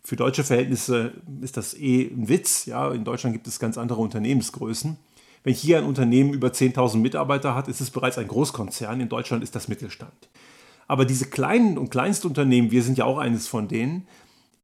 für 0.05 0.16
deutsche 0.16 0.45
Verhältnisse 0.45 1.12
ist 1.40 1.57
das 1.57 1.75
eh 1.75 2.11
ein 2.11 2.29
Witz. 2.29 2.66
Ja, 2.66 2.92
in 2.92 3.05
Deutschland 3.05 3.35
gibt 3.35 3.47
es 3.47 3.59
ganz 3.59 3.79
andere 3.79 4.01
Unternehmensgrößen. 4.01 4.97
Wenn 5.45 5.55
hier 5.55 5.79
ein 5.79 5.85
Unternehmen 5.85 6.33
über 6.33 6.49
10.000 6.49 6.99
Mitarbeiter 6.99 7.55
hat, 7.55 7.68
ist 7.68 7.81
es 7.81 7.90
bereits 7.90 8.18
ein 8.18 8.29
Großkonzern. 8.29 9.01
In 9.01 9.09
Deutschland 9.09 9.42
ist 9.42 9.55
das 9.55 9.68
Mittelstand. 9.68 10.29
Aber 10.87 11.05
diese 11.05 11.27
kleinen 11.27 11.79
und 11.79 11.90
Kleinstunternehmen, 11.90 12.71
wir 12.71 12.83
sind 12.83 12.99
ja 12.99 13.07
auch 13.07 13.18
eines 13.18 13.49
von 13.49 13.66
denen, 13.66 14.07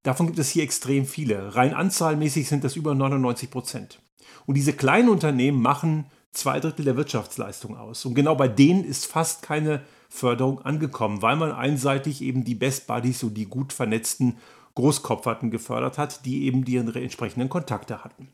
davon 0.03 0.27
gibt 0.27 0.39
es 0.39 0.51
hier 0.51 0.63
extrem 0.63 1.07
viele. 1.07 1.55
Rein 1.57 1.73
anzahlmäßig 1.73 2.49
sind 2.49 2.65
das 2.65 2.77
über 2.77 2.95
99 2.95 3.51
Prozent. 3.51 4.01
Und 4.47 4.57
diese 4.57 4.73
kleinen 4.73 5.09
Unternehmen 5.09 5.61
machen 5.61 6.07
zwei 6.33 6.61
Drittel 6.61 6.85
der 6.85 6.97
Wirtschaftsleistung 6.97 7.77
aus. 7.77 8.05
Und 8.05 8.15
genau 8.15 8.35
bei 8.35 8.49
denen 8.49 8.85
ist 8.85 9.07
fast 9.07 9.43
keine 9.43 9.83
Förderung 10.09 10.61
angekommen, 10.63 11.23
weil 11.23 11.37
man 11.37 11.53
einseitig 11.53 12.23
eben 12.23 12.45
die 12.45 12.55
Best 12.55 12.87
Buddies 12.87 13.23
und 13.23 13.35
die 13.35 13.47
gut 13.47 13.73
vernetzten 13.73 14.39
Großkopferten 14.75 15.51
gefördert 15.51 15.99
hat, 15.99 16.25
die 16.25 16.45
eben 16.45 16.65
die 16.65 16.77
entsprechenden 16.77 17.49
Kontakte 17.49 18.05
hatten. 18.05 18.29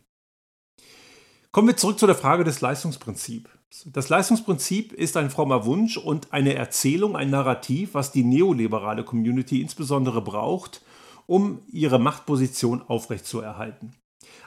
Kommen 1.52 1.68
wir 1.68 1.76
zurück 1.76 1.98
zu 1.98 2.06
der 2.06 2.16
Frage 2.16 2.44
des 2.44 2.60
Leistungsprinzips. 2.60 3.48
Das 3.86 4.08
Leistungsprinzip 4.08 4.92
ist 4.92 5.16
ein 5.16 5.30
frommer 5.30 5.64
Wunsch 5.66 5.96
und 5.96 6.32
eine 6.32 6.54
Erzählung, 6.54 7.16
ein 7.16 7.30
Narrativ, 7.30 7.94
was 7.94 8.12
die 8.12 8.24
neoliberale 8.24 9.04
Community 9.04 9.60
insbesondere 9.60 10.20
braucht, 10.20 10.82
um 11.26 11.62
ihre 11.72 11.98
Machtposition 11.98 12.82
aufrechtzuerhalten. 12.82 13.94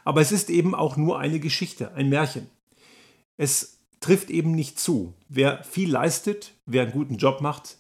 Aber 0.03 0.21
es 0.21 0.31
ist 0.31 0.49
eben 0.49 0.75
auch 0.75 0.97
nur 0.97 1.19
eine 1.19 1.39
Geschichte, 1.39 1.93
ein 1.93 2.09
Märchen. 2.09 2.49
Es 3.37 3.79
trifft 3.99 4.29
eben 4.29 4.51
nicht 4.51 4.79
zu. 4.79 5.13
Wer 5.29 5.63
viel 5.63 5.91
leistet, 5.91 6.53
wer 6.65 6.83
einen 6.83 6.91
guten 6.91 7.17
Job 7.17 7.41
macht, 7.41 7.77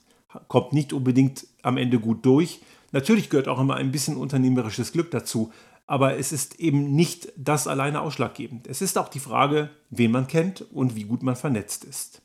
kommt 0.47 0.73
nicht 0.73 0.93
unbedingt 0.93 1.47
am 1.63 1.77
Ende 1.77 1.99
gut 1.99 2.25
durch. 2.25 2.61
Natürlich 2.91 3.29
gehört 3.29 3.47
auch 3.47 3.59
immer 3.59 3.75
ein 3.75 3.91
bisschen 3.91 4.17
unternehmerisches 4.17 4.91
Glück 4.91 5.11
dazu, 5.11 5.51
Aber 5.89 6.17
es 6.17 6.33
ist 6.33 6.59
eben 6.59 6.95
nicht 6.95 7.31
das 7.37 7.65
alleine 7.65 8.01
ausschlaggebend. 8.01 8.67
Es 8.67 8.81
ist 8.81 8.97
auch 8.97 9.07
die 9.07 9.21
Frage, 9.21 9.69
wen 9.89 10.11
man 10.11 10.27
kennt 10.27 10.61
und 10.73 10.95
wie 10.95 11.05
gut 11.05 11.23
man 11.23 11.37
vernetzt 11.37 11.85
ist. 11.85 12.21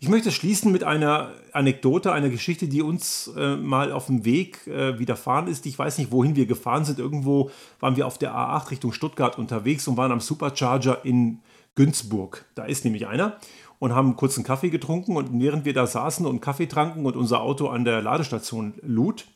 Ich 0.00 0.08
möchte 0.08 0.32
schließen 0.32 0.72
mit 0.72 0.82
einer 0.82 1.32
Anekdote, 1.52 2.12
einer 2.12 2.30
Geschichte, 2.30 2.66
die 2.66 2.82
uns 2.82 3.30
äh, 3.36 3.56
mal 3.56 3.92
auf 3.92 4.06
dem 4.06 4.24
Weg 4.24 4.66
äh, 4.66 4.98
widerfahren 4.98 5.46
ist. 5.46 5.66
Ich 5.66 5.78
weiß 5.78 5.98
nicht, 5.98 6.10
wohin 6.10 6.36
wir 6.36 6.46
gefahren 6.46 6.86
sind. 6.86 6.98
Irgendwo 6.98 7.50
waren 7.80 7.96
wir 7.96 8.06
auf 8.06 8.18
der 8.18 8.34
A8 8.34 8.70
Richtung 8.70 8.92
Stuttgart 8.92 9.38
unterwegs 9.38 9.86
und 9.86 9.96
waren 9.98 10.12
am 10.12 10.20
Supercharger 10.20 11.04
in 11.04 11.40
Günzburg. 11.74 12.46
Da 12.54 12.64
ist 12.64 12.84
nämlich 12.84 13.06
einer 13.06 13.38
und 13.78 13.94
haben 13.94 14.16
kurz 14.16 14.36
einen 14.36 14.44
Kaffee 14.44 14.70
getrunken 14.70 15.16
und 15.16 15.38
während 15.40 15.64
wir 15.64 15.74
da 15.74 15.86
saßen 15.86 16.26
und 16.26 16.40
Kaffee 16.40 16.66
tranken 16.66 17.06
und 17.06 17.16
unser 17.16 17.40
Auto 17.40 17.68
an 17.68 17.84
der 17.84 18.00
Ladestation 18.00 18.74
lud, 18.82 19.26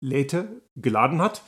lädte, 0.00 0.62
geladen 0.76 1.20
hat, 1.20 1.42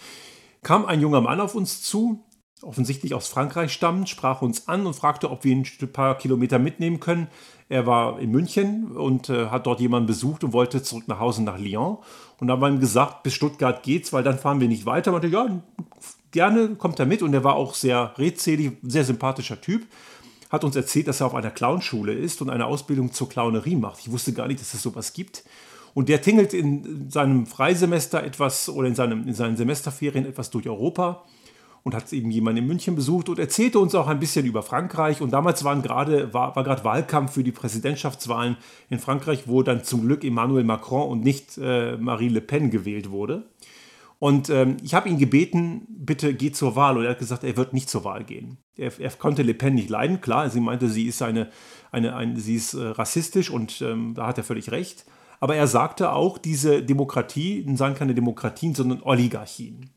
kam 0.63 0.85
ein 0.85 1.01
junger 1.01 1.21
Mann 1.21 1.41
auf 1.41 1.55
uns 1.55 1.83
zu, 1.83 2.25
offensichtlich 2.63 3.15
aus 3.15 3.29
Frankreich 3.29 3.73
stammend, 3.73 4.09
sprach 4.09 4.43
uns 4.43 4.69
an 4.69 4.87
und 4.87 4.95
fragte, 4.95 5.31
ob 5.31 5.45
wir 5.45 5.57
ein 5.57 5.65
paar 5.93 6.19
Kilometer 6.19 6.59
mitnehmen 6.59 7.01
können. 7.01 7.29
Er 7.69 7.87
war 7.87 8.21
in 8.21 8.31
München 8.31 8.93
und 8.93 9.31
äh, 9.31 9.47
hat 9.47 9.67
dort 9.67 9.81
jemanden 9.81 10.07
besucht 10.07 10.45
und 10.45 10.53
wollte 10.53 10.83
zurück 10.83 11.05
nach 11.07 11.21
Hause 11.21 11.43
nach 11.43 11.59
Lyon. 11.59 11.99
Und 12.39 12.49
da 12.49 12.55
haben 12.55 12.61
wir 12.61 12.69
ihm 12.69 12.81
gesagt, 12.81 13.23
bis 13.23 13.35
Stuttgart 13.35 13.83
geht's, 13.83 14.13
weil 14.13 14.23
dann 14.23 14.39
fahren 14.39 14.61
wir 14.61 14.69
nicht 14.69 14.87
weiter. 14.87 15.13
Und 15.13 15.25
er 15.25 15.31
meinte, 15.31 15.37
ja, 15.37 15.63
gerne 16.31 16.75
kommt 16.77 16.99
er 16.99 17.07
mit. 17.07 17.23
Und 17.23 17.35
er 17.35 17.45
war 17.45 17.55
auch 17.55 17.75
sehr 17.75 18.15
redselig, 18.19 18.79
sehr 18.83 19.05
sympathischer 19.05 19.61
Typ. 19.61 19.87
Hat 20.51 20.65
uns 20.65 20.77
erzählt, 20.77 21.09
dass 21.09 21.21
er 21.21 21.27
auf 21.27 21.35
einer 21.35 21.51
Clownschule 21.51 22.13
ist 22.13 22.43
und 22.43 22.51
eine 22.51 22.67
Ausbildung 22.67 23.13
zur 23.13 23.29
Clownerie 23.29 23.77
macht. 23.77 24.01
Ich 24.01 24.11
wusste 24.11 24.33
gar 24.33 24.49
nicht, 24.49 24.61
dass 24.61 24.75
es 24.75 24.83
sowas 24.83 25.13
gibt. 25.13 25.45
Und 25.95 26.09
der 26.09 26.23
tingelt 26.23 26.55
in 26.55 27.11
seinem 27.11 27.47
Freisemester 27.47 28.23
etwas 28.23 28.69
oder 28.69 28.89
in, 28.89 28.95
seinem, 28.95 29.27
in 29.27 29.35
seinen 29.35 29.57
Semesterferien 29.57 30.27
etwas 30.27 30.51
durch 30.51 30.69
Europa 30.69 31.25
und 31.83 31.95
hat 31.95 32.13
eben 32.13 32.31
jemanden 32.31 32.59
in 32.59 32.67
München 32.67 32.95
besucht 32.95 33.29
und 33.29 33.39
erzählte 33.39 33.79
uns 33.79 33.95
auch 33.95 34.07
ein 34.07 34.21
bisschen 34.21 34.45
über 34.47 34.63
Frankreich. 34.63 35.21
Und 35.21 35.33
damals 35.33 35.65
waren 35.65 35.83
grade, 35.83 36.33
war, 36.35 36.55
war 36.55 36.65
gerade 36.65 36.85
Wahlkampf 36.85 37.33
für 37.33 37.45
die 37.45 37.53
Präsidentschaftswahlen 37.53 38.57
in 38.91 38.99
Frankreich, 38.99 39.45
wo 39.47 39.63
dann 39.63 39.85
zum 39.85 40.03
Glück 40.03 40.25
Emmanuel 40.25 40.65
Macron 40.65 41.09
und 41.09 41.25
nicht 41.25 41.59
äh, 41.59 41.97
Marie 41.97 42.29
Le 42.29 42.41
Pen 42.41 42.71
gewählt 42.71 43.11
wurde. 43.11 43.45
Und 44.21 44.51
ähm, 44.51 44.77
ich 44.83 44.93
habe 44.93 45.09
ihn 45.09 45.19
gebeten, 45.19 45.87
bitte 45.89 46.35
geh 46.35 46.53
zur 46.53 46.77
Wahl. 46.77 46.99
Und 46.99 47.05
er 47.05 47.13
hat 47.13 47.19
gesagt, 47.19 47.43
er 47.43 47.57
wird 47.57 47.73
nicht 47.73 47.89
zur 47.89 48.05
Wahl 48.05 48.23
gehen. 48.23 48.59
Er, 48.77 48.93
er 49.01 49.11
konnte 49.13 49.43
Le 49.43 49.55
Pen 49.55 49.75
nicht 49.75 49.89
leiden. 49.89 50.21
Klar, 50.21 50.51
sie 50.51 50.61
meinte, 50.61 50.91
sie 50.91 51.07
ist, 51.07 51.23
eine, 51.23 51.49
eine, 51.91 52.15
eine 52.15 52.39
sie 52.39 52.55
ist 52.55 52.75
äh, 52.75 52.87
rassistisch 52.89 53.49
und 53.49 53.81
ähm, 53.81 54.13
da 54.15 54.27
hat 54.27 54.37
er 54.37 54.45
völlig 54.45 54.71
recht. 54.71 55.07
Aber 55.41 55.57
er 55.57 55.67
sagte 55.67 56.13
auch, 56.13 56.37
diese 56.37 56.83
Demokratie 56.83 57.65
seien 57.75 57.95
keine 57.95 58.15
Demokratien, 58.15 58.75
sondern 58.75 59.03
Oligarchien. 59.03 59.89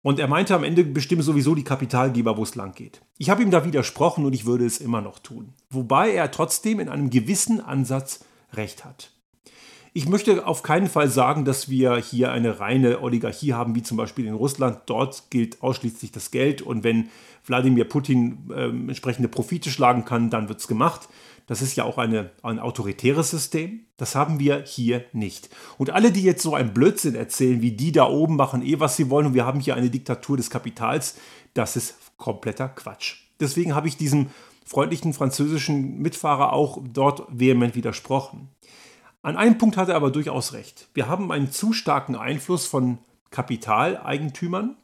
Und 0.00 0.18
er 0.18 0.28
meinte, 0.28 0.54
am 0.54 0.64
Ende 0.64 0.82
bestimmen 0.82 1.22
sowieso 1.22 1.54
die 1.54 1.62
Kapitalgeber, 1.62 2.38
wo 2.38 2.44
es 2.44 2.54
lang 2.54 2.72
geht. 2.72 3.02
Ich 3.18 3.28
habe 3.28 3.42
ihm 3.42 3.50
da 3.50 3.66
widersprochen 3.66 4.24
und 4.24 4.32
ich 4.32 4.46
würde 4.46 4.64
es 4.64 4.80
immer 4.80 5.02
noch 5.02 5.18
tun. 5.18 5.52
Wobei 5.68 6.12
er 6.12 6.30
trotzdem 6.30 6.80
in 6.80 6.88
einem 6.88 7.10
gewissen 7.10 7.60
Ansatz 7.60 8.24
recht 8.54 8.86
hat. 8.86 9.11
Ich 9.94 10.08
möchte 10.08 10.46
auf 10.46 10.62
keinen 10.62 10.88
Fall 10.88 11.08
sagen, 11.08 11.44
dass 11.44 11.68
wir 11.68 11.96
hier 11.96 12.32
eine 12.32 12.60
reine 12.60 13.02
Oligarchie 13.02 13.52
haben, 13.52 13.74
wie 13.74 13.82
zum 13.82 13.98
Beispiel 13.98 14.24
in 14.24 14.32
Russland. 14.32 14.78
Dort 14.86 15.24
gilt 15.28 15.62
ausschließlich 15.62 16.12
das 16.12 16.30
Geld 16.30 16.62
und 16.62 16.82
wenn 16.82 17.10
Wladimir 17.44 17.84
Putin 17.84 18.50
äh, 18.50 18.68
entsprechende 18.68 19.28
Profite 19.28 19.70
schlagen 19.70 20.06
kann, 20.06 20.30
dann 20.30 20.48
wird 20.48 20.60
es 20.60 20.68
gemacht. 20.68 21.08
Das 21.46 21.60
ist 21.60 21.76
ja 21.76 21.84
auch 21.84 21.98
eine, 21.98 22.30
ein 22.42 22.58
autoritäres 22.58 23.30
System. 23.30 23.80
Das 23.98 24.14
haben 24.14 24.38
wir 24.40 24.64
hier 24.64 25.04
nicht. 25.12 25.50
Und 25.76 25.90
alle, 25.90 26.10
die 26.10 26.22
jetzt 26.22 26.42
so 26.42 26.54
einen 26.54 26.72
Blödsinn 26.72 27.14
erzählen, 27.14 27.60
wie 27.60 27.72
die 27.72 27.92
da 27.92 28.08
oben 28.08 28.36
machen 28.36 28.64
eh, 28.64 28.80
was 28.80 28.96
sie 28.96 29.10
wollen 29.10 29.26
und 29.26 29.34
wir 29.34 29.44
haben 29.44 29.60
hier 29.60 29.74
eine 29.74 29.90
Diktatur 29.90 30.38
des 30.38 30.48
Kapitals, 30.48 31.16
das 31.52 31.76
ist 31.76 31.96
kompletter 32.16 32.68
Quatsch. 32.68 33.16
Deswegen 33.40 33.74
habe 33.74 33.88
ich 33.88 33.98
diesem 33.98 34.28
freundlichen 34.64 35.12
französischen 35.12 35.98
Mitfahrer 35.98 36.54
auch 36.54 36.78
dort 36.82 37.26
vehement 37.28 37.74
widersprochen. 37.74 38.48
An 39.22 39.36
einem 39.36 39.58
Punkt 39.58 39.76
hat 39.76 39.88
er 39.88 39.96
aber 39.96 40.10
durchaus 40.10 40.52
recht. 40.52 40.88
Wir 40.94 41.08
haben 41.08 41.30
einen 41.30 41.50
zu 41.50 41.72
starken 41.72 42.16
Einfluss 42.16 42.66
von 42.66 42.98
Kapitaleigentümern 43.30 44.76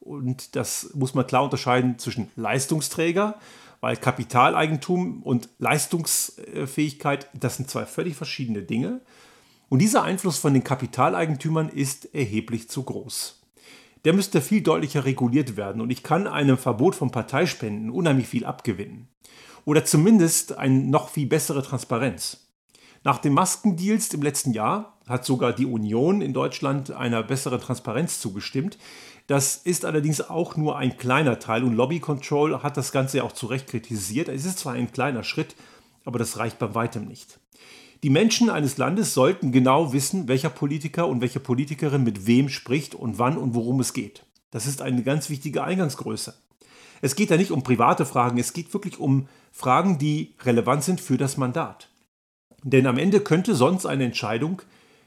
und 0.00 0.56
das 0.56 0.90
muss 0.94 1.14
man 1.14 1.26
klar 1.26 1.44
unterscheiden 1.44 1.98
zwischen 1.98 2.30
Leistungsträger 2.36 3.38
weil 3.80 3.96
Kapitaleigentum 3.96 5.22
und 5.22 5.48
Leistungsfähigkeit, 5.58 7.28
das 7.32 7.56
sind 7.56 7.70
zwei 7.70 7.86
völlig 7.86 8.14
verschiedene 8.14 8.62
Dinge. 8.62 9.00
Und 9.68 9.80
dieser 9.80 10.02
Einfluss 10.02 10.38
von 10.38 10.52
den 10.52 10.64
Kapitaleigentümern 10.64 11.68
ist 11.68 12.14
erheblich 12.14 12.68
zu 12.68 12.82
groß. 12.82 13.40
Der 14.04 14.12
müsste 14.12 14.40
viel 14.40 14.62
deutlicher 14.62 15.04
reguliert 15.04 15.56
werden 15.56 15.80
und 15.80 15.90
ich 15.90 16.02
kann 16.02 16.26
einem 16.26 16.58
Verbot 16.58 16.94
von 16.94 17.10
Parteispenden 17.10 17.90
unheimlich 17.90 18.28
viel 18.28 18.44
abgewinnen. 18.44 19.08
Oder 19.64 19.84
zumindest 19.84 20.56
eine 20.56 20.74
noch 20.74 21.10
viel 21.10 21.26
bessere 21.26 21.62
Transparenz. 21.62 22.49
Nach 23.02 23.18
den 23.18 23.32
Maskendeals 23.32 24.12
im 24.12 24.20
letzten 24.20 24.52
Jahr 24.52 24.98
hat 25.08 25.24
sogar 25.24 25.54
die 25.54 25.64
Union 25.64 26.20
in 26.20 26.34
Deutschland 26.34 26.90
einer 26.90 27.22
besseren 27.22 27.60
Transparenz 27.60 28.20
zugestimmt. 28.20 28.76
Das 29.26 29.56
ist 29.56 29.86
allerdings 29.86 30.20
auch 30.20 30.56
nur 30.56 30.76
ein 30.76 30.98
kleiner 30.98 31.38
Teil 31.38 31.64
und 31.64 31.74
Lobby 31.74 32.00
Control 32.00 32.62
hat 32.62 32.76
das 32.76 32.92
Ganze 32.92 33.18
ja 33.18 33.22
auch 33.22 33.32
zu 33.32 33.46
Recht 33.46 33.68
kritisiert. 33.68 34.28
Es 34.28 34.44
ist 34.44 34.58
zwar 34.58 34.74
ein 34.74 34.92
kleiner 34.92 35.22
Schritt, 35.22 35.56
aber 36.04 36.18
das 36.18 36.36
reicht 36.36 36.58
bei 36.58 36.74
weitem 36.74 37.06
nicht. 37.06 37.38
Die 38.02 38.10
Menschen 38.10 38.50
eines 38.50 38.76
Landes 38.76 39.14
sollten 39.14 39.50
genau 39.50 39.94
wissen, 39.94 40.28
welcher 40.28 40.50
Politiker 40.50 41.08
und 41.08 41.22
welche 41.22 41.40
Politikerin 41.40 42.02
mit 42.02 42.26
wem 42.26 42.48
spricht 42.48 42.94
und 42.94 43.18
wann 43.18 43.38
und 43.38 43.54
worum 43.54 43.80
es 43.80 43.94
geht. 43.94 44.24
Das 44.50 44.66
ist 44.66 44.82
eine 44.82 45.02
ganz 45.02 45.30
wichtige 45.30 45.64
Eingangsgröße. 45.64 46.34
Es 47.02 47.14
geht 47.14 47.30
da 47.30 47.36
nicht 47.38 47.50
um 47.50 47.62
private 47.62 48.04
Fragen, 48.04 48.38
es 48.38 48.52
geht 48.52 48.74
wirklich 48.74 48.98
um 48.98 49.28
Fragen, 49.52 49.96
die 49.96 50.34
relevant 50.42 50.84
sind 50.84 51.00
für 51.00 51.16
das 51.16 51.38
Mandat. 51.38 51.89
Denn 52.62 52.86
am 52.86 52.98
Ende 52.98 53.20
könnte 53.20 53.54
sonst 53.54 53.86
eine 53.86 54.04
Entscheidung 54.04 54.62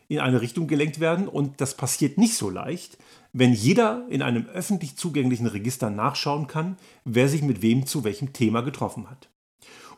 in 0.08 0.20
eine 0.20 0.42
Richtung 0.42 0.68
gelenkt 0.68 1.00
werden 1.00 1.28
und 1.28 1.62
das 1.62 1.76
passiert 1.76 2.18
nicht 2.18 2.36
so 2.36 2.50
leicht, 2.50 2.98
wenn 3.32 3.54
jeder 3.54 4.06
in 4.10 4.22
einem 4.22 4.46
öffentlich 4.48 4.96
zugänglichen 4.96 5.48
Register 5.48 5.90
nachschauen 5.90 6.48
kann, 6.48 6.78
wer 7.04 7.28
sich 7.28 7.42
mit 7.42 7.62
wem 7.62 7.86
zu 7.86 8.04
welchem 8.04 8.34
Thema 8.34 8.62
getroffen 8.62 9.10
hat. 9.10 9.30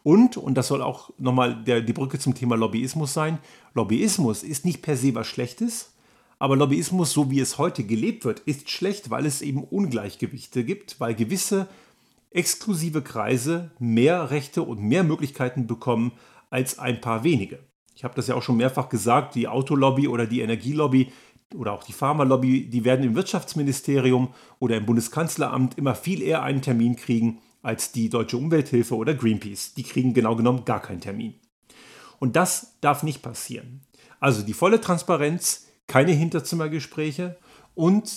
Und, 0.04 0.38
und 0.38 0.56
das 0.56 0.68
soll 0.68 0.82
auch 0.82 1.10
nochmal 1.18 1.64
der, 1.64 1.82
die 1.82 1.94
Brücke 1.94 2.20
zum 2.20 2.36
Thema 2.36 2.56
Lobbyismus 2.56 3.14
sein, 3.14 3.40
Lobbyismus 3.74 4.44
ist 4.44 4.64
nicht 4.64 4.82
per 4.82 4.96
se 4.96 5.16
was 5.16 5.28
Schlechtes, 5.28 5.94
aber 6.38 6.56
Lobbyismus, 6.56 7.12
so 7.12 7.32
wie 7.32 7.40
es 7.40 7.58
heute 7.58 7.84
gelebt 7.84 8.24
wird, 8.24 8.42
ist 8.42 8.70
schlecht, 8.70 9.10
weil 9.10 9.26
es 9.26 9.42
eben 9.42 9.64
Ungleichgewichte 9.64 10.64
gibt, 10.64 11.00
weil 11.00 11.16
gewisse 11.16 11.68
exklusive 12.30 13.02
Kreise 13.02 13.72
mehr 13.80 14.30
Rechte 14.30 14.62
und 14.62 14.82
mehr 14.82 15.04
Möglichkeiten 15.04 15.68
bekommen 15.68 16.12
als 16.50 16.80
ein 16.80 17.02
paar 17.02 17.24
wenige. 17.24 17.60
Ich 17.96 18.04
habe 18.04 18.16
das 18.16 18.28
ja 18.28 18.36
auch 18.36 18.44
schon 18.44 18.58
mehrfach 18.58 18.90
gesagt, 18.90 19.36
die 19.36 19.48
Autolobby 19.48 20.08
oder 20.08 20.26
die 20.26 20.42
Energielobby 20.42 21.12
oder 21.56 21.74
auch 21.74 21.84
die 21.84 21.94
Pharmalobby, 21.94 22.70
die 22.70 22.84
werden 22.84 23.06
im 23.06 23.16
Wirtschaftsministerium 23.16 24.34
oder 24.60 24.78
im 24.78 24.86
Bundeskanzleramt 24.86 25.78
immer 25.78 25.96
viel 25.96 26.22
eher 26.22 26.44
einen 26.44 26.62
Termin 26.62 26.96
kriegen 26.96 27.40
als 27.62 27.92
die 27.92 28.10
Deutsche 28.10 28.38
Umwelthilfe 28.38 28.96
oder 28.96 29.14
Greenpeace. 29.14 29.74
Die 29.74 29.84
kriegen 29.84 30.14
genau 30.14 30.36
genommen 30.36 30.66
gar 30.66 30.82
keinen 30.82 31.02
Termin. 31.02 31.36
Und 32.20 32.36
das 32.36 32.78
darf 32.82 33.04
nicht 33.04 33.22
passieren. 33.22 33.82
Also 34.20 34.42
die 34.42 34.54
volle 34.54 34.82
Transparenz, 34.82 35.68
keine 35.88 36.12
Hinterzimmergespräche 36.12 37.38
und 37.74 38.12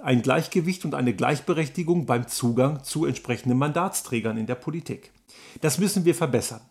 ein 0.00 0.22
Gleichgewicht 0.22 0.84
und 0.84 0.94
eine 0.94 1.14
Gleichberechtigung 1.14 2.06
beim 2.06 2.26
Zugang 2.26 2.82
zu 2.82 3.06
entsprechenden 3.06 3.58
Mandatsträgern 3.58 4.36
in 4.36 4.46
der 4.46 4.56
Politik. 4.56 5.12
Das 5.60 5.78
müssen 5.78 6.04
wir 6.04 6.14
verbessern. 6.14 6.62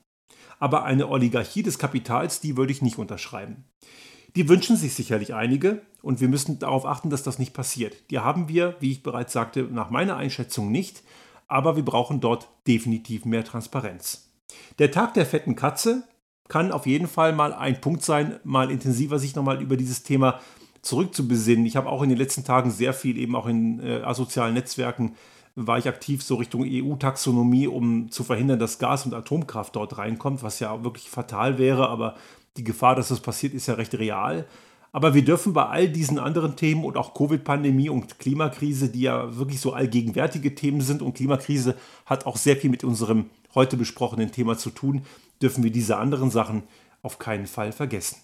Aber 0.61 0.83
eine 0.83 1.09
Oligarchie 1.09 1.63
des 1.63 1.79
Kapitals, 1.79 2.39
die 2.39 2.55
würde 2.55 2.71
ich 2.71 2.83
nicht 2.83 2.99
unterschreiben. 2.99 3.65
Die 4.35 4.47
wünschen 4.47 4.77
sich 4.77 4.93
sicherlich 4.93 5.33
einige 5.33 5.81
und 6.03 6.21
wir 6.21 6.27
müssen 6.27 6.59
darauf 6.59 6.85
achten, 6.85 7.09
dass 7.09 7.23
das 7.23 7.39
nicht 7.39 7.55
passiert. 7.55 7.95
Die 8.11 8.19
haben 8.19 8.47
wir, 8.47 8.75
wie 8.79 8.91
ich 8.91 9.01
bereits 9.01 9.33
sagte, 9.33 9.63
nach 9.63 9.89
meiner 9.89 10.17
Einschätzung 10.17 10.71
nicht, 10.71 11.01
aber 11.47 11.75
wir 11.75 11.83
brauchen 11.83 12.21
dort 12.21 12.47
definitiv 12.67 13.25
mehr 13.25 13.43
Transparenz. 13.43 14.29
Der 14.77 14.91
Tag 14.91 15.15
der 15.15 15.25
fetten 15.25 15.55
Katze 15.55 16.03
kann 16.47 16.71
auf 16.71 16.85
jeden 16.85 17.07
Fall 17.07 17.33
mal 17.33 17.53
ein 17.53 17.81
Punkt 17.81 18.03
sein, 18.03 18.39
mal 18.43 18.69
intensiver 18.69 19.17
sich 19.17 19.35
nochmal 19.35 19.63
über 19.63 19.77
dieses 19.77 20.03
Thema 20.03 20.41
zurückzubesinnen. 20.83 21.65
Ich 21.65 21.75
habe 21.75 21.89
auch 21.89 22.03
in 22.03 22.09
den 22.09 22.19
letzten 22.19 22.43
Tagen 22.43 22.69
sehr 22.69 22.93
viel 22.93 23.17
eben 23.17 23.35
auch 23.35 23.47
in 23.47 23.79
äh, 23.79 24.03
asozialen 24.03 24.53
Netzwerken 24.53 25.15
war 25.55 25.77
ich 25.77 25.87
aktiv 25.87 26.23
so 26.23 26.35
Richtung 26.35 26.65
EU-Taxonomie, 26.65 27.67
um 27.67 28.09
zu 28.11 28.23
verhindern, 28.23 28.59
dass 28.59 28.79
Gas 28.79 29.05
und 29.05 29.13
Atomkraft 29.13 29.75
dort 29.75 29.97
reinkommt, 29.97 30.43
was 30.43 30.59
ja 30.59 30.83
wirklich 30.83 31.09
fatal 31.09 31.57
wäre, 31.57 31.89
aber 31.89 32.15
die 32.57 32.63
Gefahr, 32.63 32.95
dass 32.95 33.09
das 33.09 33.19
passiert, 33.19 33.53
ist 33.53 33.67
ja 33.67 33.75
recht 33.75 33.93
real. 33.95 34.45
Aber 34.93 35.13
wir 35.13 35.23
dürfen 35.23 35.53
bei 35.53 35.65
all 35.65 35.87
diesen 35.87 36.19
anderen 36.19 36.57
Themen 36.57 36.83
und 36.83 36.97
auch 36.97 37.13
Covid-Pandemie 37.13 37.89
und 37.89 38.19
Klimakrise, 38.19 38.89
die 38.89 39.01
ja 39.01 39.37
wirklich 39.37 39.61
so 39.61 39.71
allgegenwärtige 39.71 40.53
Themen 40.53 40.81
sind 40.81 41.01
und 41.01 41.13
Klimakrise 41.13 41.77
hat 42.05 42.25
auch 42.25 42.35
sehr 42.35 42.57
viel 42.57 42.69
mit 42.69 42.83
unserem 42.83 43.29
heute 43.55 43.77
besprochenen 43.77 44.31
Thema 44.31 44.57
zu 44.57 44.69
tun, 44.69 45.03
dürfen 45.41 45.63
wir 45.63 45.71
diese 45.71 45.97
anderen 45.97 46.29
Sachen 46.29 46.63
auf 47.01 47.19
keinen 47.19 47.47
Fall 47.47 47.71
vergessen. 47.71 48.17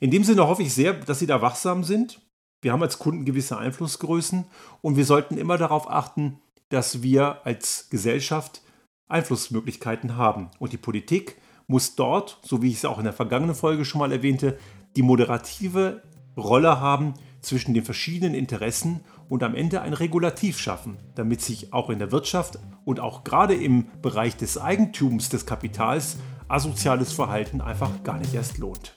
In 0.00 0.10
dem 0.10 0.24
Sinne 0.24 0.46
hoffe 0.46 0.62
ich 0.62 0.74
sehr, 0.74 0.92
dass 0.92 1.20
Sie 1.20 1.26
da 1.26 1.40
wachsam 1.40 1.84
sind 1.84 2.20
Wir 2.60 2.72
haben 2.72 2.82
als 2.82 2.98
Kunden 2.98 3.24
gewisse 3.24 3.56
Einflussgrößen 3.56 4.44
und 4.80 4.96
wir 4.96 5.04
sollten 5.04 5.38
immer 5.38 5.58
darauf 5.58 5.90
achten, 5.90 6.40
dass 6.70 7.02
wir 7.02 7.46
als 7.46 7.88
Gesellschaft 7.88 8.62
Einflussmöglichkeiten 9.08 10.16
haben. 10.16 10.50
Und 10.58 10.72
die 10.72 10.78
Politik 10.78 11.36
muss 11.66 11.94
dort, 11.94 12.38
so 12.42 12.60
wie 12.60 12.68
ich 12.68 12.76
es 12.78 12.84
auch 12.84 12.98
in 12.98 13.04
der 13.04 13.12
vergangenen 13.12 13.54
Folge 13.54 13.84
schon 13.84 14.00
mal 14.00 14.12
erwähnte, 14.12 14.58
die 14.96 15.02
moderative 15.02 16.02
Rolle 16.36 16.80
haben 16.80 17.14
zwischen 17.40 17.74
den 17.74 17.84
verschiedenen 17.84 18.34
Interessen 18.34 19.00
und 19.28 19.42
am 19.42 19.54
Ende 19.54 19.80
ein 19.80 19.92
Regulativ 19.92 20.58
schaffen, 20.58 20.96
damit 21.14 21.40
sich 21.40 21.72
auch 21.72 21.90
in 21.90 21.98
der 21.98 22.10
Wirtschaft 22.10 22.58
und 22.84 22.98
auch 22.98 23.22
gerade 23.22 23.54
im 23.54 23.86
Bereich 24.02 24.36
des 24.36 24.58
Eigentums 24.58 25.28
des 25.28 25.46
Kapitals 25.46 26.16
asoziales 26.48 27.12
Verhalten 27.12 27.60
einfach 27.60 28.02
gar 28.02 28.18
nicht 28.18 28.34
erst 28.34 28.58
lohnt. 28.58 28.96